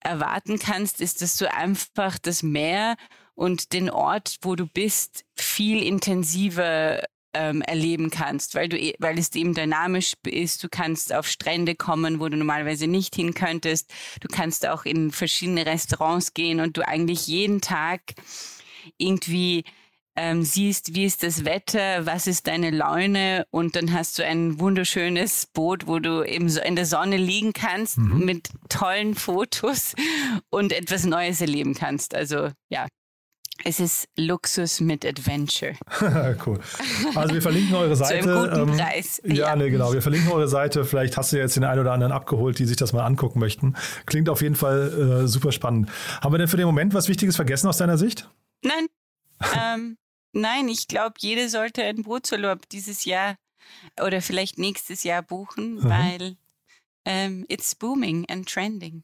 erwarten 0.00 0.58
kannst, 0.58 1.00
ist, 1.02 1.20
dass 1.20 1.36
du 1.36 1.52
einfach 1.52 2.18
das 2.18 2.42
Meer 2.42 2.96
und 3.34 3.72
den 3.72 3.90
Ort, 3.90 4.36
wo 4.42 4.54
du 4.56 4.66
bist, 4.66 5.24
viel 5.36 5.82
intensiver 5.82 7.02
ähm, 7.34 7.62
erleben 7.62 8.10
kannst, 8.10 8.54
weil 8.54 8.68
du, 8.68 8.78
e, 8.78 8.94
weil 8.98 9.18
es 9.18 9.34
eben 9.34 9.54
dynamisch 9.54 10.14
ist. 10.26 10.62
Du 10.62 10.68
kannst 10.70 11.14
auf 11.14 11.26
Strände 11.28 11.74
kommen, 11.74 12.20
wo 12.20 12.28
du 12.28 12.36
normalerweise 12.36 12.86
nicht 12.86 13.14
hin 13.14 13.34
könntest. 13.34 13.92
Du 14.20 14.28
kannst 14.28 14.66
auch 14.66 14.84
in 14.84 15.10
verschiedene 15.10 15.66
Restaurants 15.66 16.34
gehen 16.34 16.60
und 16.60 16.76
du 16.76 16.86
eigentlich 16.86 17.26
jeden 17.26 17.60
Tag 17.60 18.00
irgendwie 18.96 19.64
ähm, 20.18 20.42
siehst, 20.42 20.96
wie 20.96 21.04
ist 21.04 21.22
das 21.22 21.44
Wetter, 21.44 22.04
was 22.04 22.26
ist 22.26 22.48
deine 22.48 22.70
Laune 22.70 23.46
und 23.50 23.76
dann 23.76 23.92
hast 23.92 24.18
du 24.18 24.24
ein 24.24 24.58
wunderschönes 24.58 25.46
Boot, 25.46 25.86
wo 25.86 26.00
du 26.00 26.24
eben 26.24 26.48
so 26.48 26.60
in 26.60 26.74
der 26.74 26.86
Sonne 26.86 27.16
liegen 27.16 27.52
kannst 27.52 27.98
mhm. 27.98 28.24
mit 28.24 28.48
tollen 28.68 29.14
Fotos 29.14 29.94
und 30.50 30.72
etwas 30.72 31.04
Neues 31.04 31.40
erleben 31.40 31.74
kannst. 31.74 32.16
Also 32.16 32.50
ja, 32.68 32.88
es 33.64 33.80
ist 33.80 34.08
Luxus 34.16 34.80
mit 34.80 35.04
Adventure. 35.04 35.74
cool. 36.46 36.60
Also 37.14 37.34
wir 37.34 37.42
verlinken 37.42 37.74
eure 37.74 37.96
Seite. 37.96 38.20
Zu 38.22 38.30
einem 38.30 38.50
guten 38.50 38.70
ähm, 38.70 38.76
Preis. 38.76 39.20
Ja, 39.24 39.34
ja, 39.34 39.56
nee, 39.56 39.70
genau. 39.70 39.92
Wir 39.92 40.02
verlinken 40.02 40.30
eure 40.30 40.48
Seite. 40.48 40.84
Vielleicht 40.84 41.16
hast 41.16 41.32
du 41.32 41.38
jetzt 41.38 41.56
den 41.56 41.64
einen 41.64 41.80
oder 41.80 41.92
anderen 41.92 42.12
abgeholt, 42.12 42.58
die 42.58 42.66
sich 42.66 42.76
das 42.76 42.92
mal 42.92 43.04
angucken 43.04 43.40
möchten. 43.40 43.74
Klingt 44.06 44.28
auf 44.28 44.42
jeden 44.42 44.54
Fall 44.54 45.22
äh, 45.24 45.28
super 45.28 45.52
spannend. 45.52 45.90
Haben 46.20 46.32
wir 46.32 46.38
denn 46.38 46.48
für 46.48 46.56
den 46.56 46.66
Moment 46.66 46.94
was 46.94 47.08
Wichtiges 47.08 47.36
vergessen 47.36 47.68
aus 47.68 47.78
deiner 47.78 47.98
Sicht? 47.98 48.28
Nein. 48.62 48.86
ähm, 49.56 49.96
nein, 50.32 50.68
ich 50.68 50.88
glaube, 50.88 51.14
jeder 51.18 51.48
sollte 51.48 51.82
einen 51.82 52.02
Bootsurlaub 52.02 52.68
dieses 52.68 53.04
Jahr 53.04 53.36
oder 54.00 54.22
vielleicht 54.22 54.58
nächstes 54.58 55.04
Jahr 55.04 55.22
buchen, 55.22 55.74
mhm. 55.74 55.84
weil 55.84 56.36
ähm, 57.04 57.44
it's 57.48 57.74
booming 57.74 58.26
and 58.28 58.48
trending. 58.48 59.02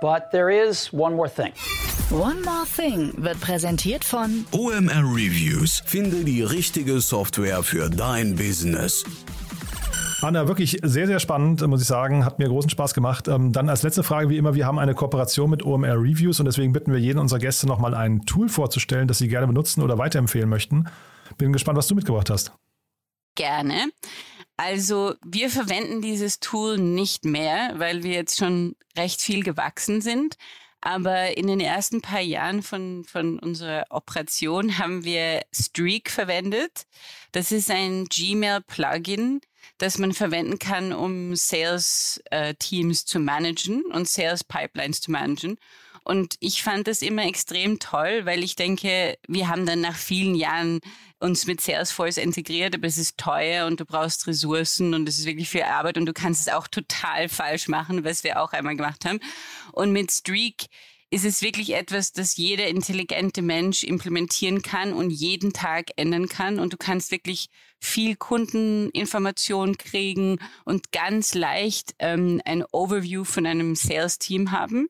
But 0.00 0.30
there 0.30 0.50
is 0.50 0.92
one 0.92 1.14
more 1.14 1.28
thing. 1.28 1.52
One 2.10 2.42
More 2.42 2.66
Thing 2.76 3.12
wird 3.16 3.40
präsentiert 3.40 4.04
von 4.04 4.44
OMR 4.52 5.02
Reviews. 5.02 5.82
Finde 5.86 6.22
die 6.24 6.42
richtige 6.42 7.00
Software 7.00 7.62
für 7.62 7.88
dein 7.88 8.36
Business. 8.36 9.04
Anna, 10.20 10.46
wirklich 10.46 10.78
sehr, 10.82 11.06
sehr 11.06 11.18
spannend, 11.18 11.66
muss 11.66 11.80
ich 11.80 11.86
sagen. 11.86 12.24
Hat 12.24 12.38
mir 12.38 12.48
großen 12.48 12.70
Spaß 12.70 12.94
gemacht. 12.94 13.26
Ähm, 13.28 13.52
dann 13.52 13.68
als 13.68 13.82
letzte 13.82 14.02
Frage, 14.02 14.28
wie 14.28 14.36
immer, 14.36 14.54
wir 14.54 14.66
haben 14.66 14.78
eine 14.78 14.94
Kooperation 14.94 15.50
mit 15.50 15.64
OMR 15.64 15.96
Reviews 15.96 16.40
und 16.40 16.46
deswegen 16.46 16.72
bitten 16.72 16.92
wir 16.92 17.00
jeden 17.00 17.18
unserer 17.18 17.38
Gäste 17.38 17.66
nochmal 17.66 17.94
ein 17.94 18.20
Tool 18.26 18.48
vorzustellen, 18.48 19.08
das 19.08 19.18
sie 19.18 19.28
gerne 19.28 19.46
benutzen 19.46 19.82
oder 19.82 19.98
weiterempfehlen 19.98 20.48
möchten. 20.48 20.84
Bin 21.38 21.52
gespannt, 21.52 21.78
was 21.78 21.88
du 21.88 21.94
mitgebracht 21.94 22.30
hast. 22.30 22.52
Gerne. 23.34 23.88
Also 24.56 25.14
wir 25.24 25.50
verwenden 25.50 26.00
dieses 26.00 26.38
Tool 26.38 26.78
nicht 26.78 27.24
mehr, 27.24 27.72
weil 27.76 28.02
wir 28.02 28.12
jetzt 28.12 28.38
schon 28.38 28.76
recht 28.96 29.20
viel 29.20 29.42
gewachsen 29.42 30.00
sind. 30.00 30.36
Aber 30.80 31.36
in 31.38 31.46
den 31.46 31.60
ersten 31.60 32.02
paar 32.02 32.20
Jahren 32.20 32.62
von, 32.62 33.04
von 33.04 33.38
unserer 33.38 33.86
Operation 33.88 34.78
haben 34.78 35.02
wir 35.02 35.40
Streak 35.50 36.10
verwendet. 36.10 36.86
Das 37.32 37.52
ist 37.52 37.70
ein 37.70 38.04
Gmail-Plugin, 38.04 39.40
das 39.78 39.96
man 39.96 40.12
verwenden 40.12 40.58
kann, 40.58 40.92
um 40.92 41.34
Sales-Teams 41.34 43.02
äh, 43.02 43.06
zu 43.06 43.18
managen 43.18 43.82
und 43.86 44.06
Sales-Pipelines 44.06 45.00
zu 45.00 45.10
managen. 45.10 45.56
Und 46.04 46.36
ich 46.40 46.62
fand 46.62 46.86
das 46.86 47.00
immer 47.02 47.26
extrem 47.26 47.78
toll, 47.78 48.26
weil 48.26 48.44
ich 48.44 48.56
denke, 48.56 49.16
wir 49.26 49.48
haben 49.48 49.64
dann 49.64 49.80
nach 49.80 49.96
vielen 49.96 50.34
Jahren 50.34 50.80
uns 51.18 51.46
mit 51.46 51.62
Salesforce 51.62 52.18
integriert, 52.18 52.74
aber 52.74 52.86
es 52.86 52.98
ist 52.98 53.16
teuer 53.16 53.66
und 53.66 53.80
du 53.80 53.86
brauchst 53.86 54.26
Ressourcen 54.26 54.92
und 54.92 55.08
es 55.08 55.18
ist 55.18 55.24
wirklich 55.24 55.48
viel 55.48 55.62
Arbeit 55.62 55.96
und 55.96 56.04
du 56.04 56.12
kannst 56.12 56.42
es 56.42 56.52
auch 56.52 56.68
total 56.68 57.30
falsch 57.30 57.68
machen, 57.68 58.04
was 58.04 58.22
wir 58.22 58.40
auch 58.40 58.52
einmal 58.52 58.76
gemacht 58.76 59.06
haben. 59.06 59.20
Und 59.72 59.92
mit 59.92 60.12
Streak 60.12 60.66
ist 61.14 61.24
es 61.24 61.42
wirklich 61.42 61.74
etwas, 61.74 62.12
das 62.12 62.36
jeder 62.36 62.66
intelligente 62.66 63.40
Mensch 63.40 63.84
implementieren 63.84 64.62
kann 64.62 64.92
und 64.92 65.10
jeden 65.10 65.52
Tag 65.52 65.90
ändern 65.96 66.28
kann. 66.28 66.58
Und 66.58 66.72
du 66.72 66.76
kannst 66.76 67.12
wirklich 67.12 67.46
viel 67.78 68.16
Kundeninformation 68.16 69.78
kriegen 69.78 70.38
und 70.64 70.90
ganz 70.90 71.34
leicht 71.34 71.94
ähm, 72.00 72.42
ein 72.44 72.64
Overview 72.72 73.22
von 73.22 73.46
einem 73.46 73.76
Sales-Team 73.76 74.50
haben. 74.50 74.88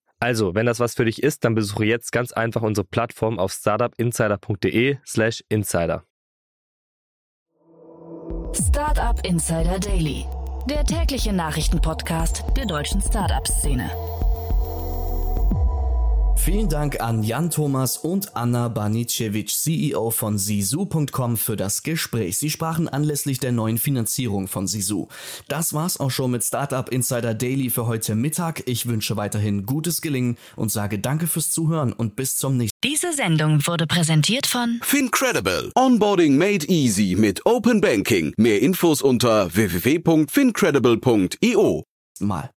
Also, 0.21 0.53
wenn 0.53 0.67
das 0.67 0.79
was 0.79 0.93
für 0.93 1.05
dich 1.05 1.23
ist, 1.23 1.43
dann 1.43 1.55
besuche 1.55 1.83
jetzt 1.85 2.11
ganz 2.11 2.31
einfach 2.31 2.61
unsere 2.61 2.85
Plattform 2.85 3.39
auf 3.39 3.51
startupinsider.de/slash 3.51 5.43
insider. 5.49 6.03
Startup 8.53 9.19
Insider 9.25 9.79
Daily, 9.79 10.25
der 10.69 10.83
tägliche 10.85 11.33
Nachrichtenpodcast 11.33 12.43
der 12.55 12.67
deutschen 12.67 13.01
Startup-Szene. 13.01 13.89
Vielen 16.43 16.69
Dank 16.69 17.01
an 17.01 17.21
Jan 17.21 17.51
Thomas 17.51 17.97
und 17.97 18.35
Anna 18.35 18.67
Banicevic, 18.67 19.49
CEO 19.49 20.09
von 20.09 20.39
Sisu.com, 20.39 21.37
für 21.37 21.55
das 21.55 21.83
Gespräch. 21.83 22.39
Sie 22.39 22.49
sprachen 22.49 22.89
anlässlich 22.89 23.37
der 23.37 23.51
neuen 23.51 23.77
Finanzierung 23.77 24.47
von 24.47 24.65
Sisu. 24.65 25.07
Das 25.47 25.75
war's 25.75 25.99
auch 25.99 26.09
schon 26.09 26.31
mit 26.31 26.43
Startup 26.43 26.89
Insider 26.89 27.35
Daily 27.35 27.69
für 27.69 27.85
heute 27.85 28.15
Mittag. 28.15 28.63
Ich 28.65 28.87
wünsche 28.87 29.17
weiterhin 29.17 29.67
gutes 29.67 30.01
Gelingen 30.01 30.35
und 30.55 30.71
sage 30.71 30.97
danke 30.97 31.27
fürs 31.27 31.51
Zuhören 31.51 31.93
und 31.93 32.15
bis 32.15 32.37
zum 32.37 32.57
nächsten 32.57 32.75
Diese 32.83 33.13
Sendung 33.13 33.67
wurde 33.67 33.85
präsentiert 33.85 34.47
von 34.47 34.79
Fincredible. 34.81 35.71
Onboarding 35.75 36.39
made 36.39 36.65
easy 36.65 37.15
mit 37.15 37.45
Open 37.45 37.81
Banking. 37.81 38.33
Mehr 38.37 38.63
Infos 38.63 39.03
unter 39.03 39.53
www.fincredible.io. 39.53 41.83
Mal. 42.19 42.49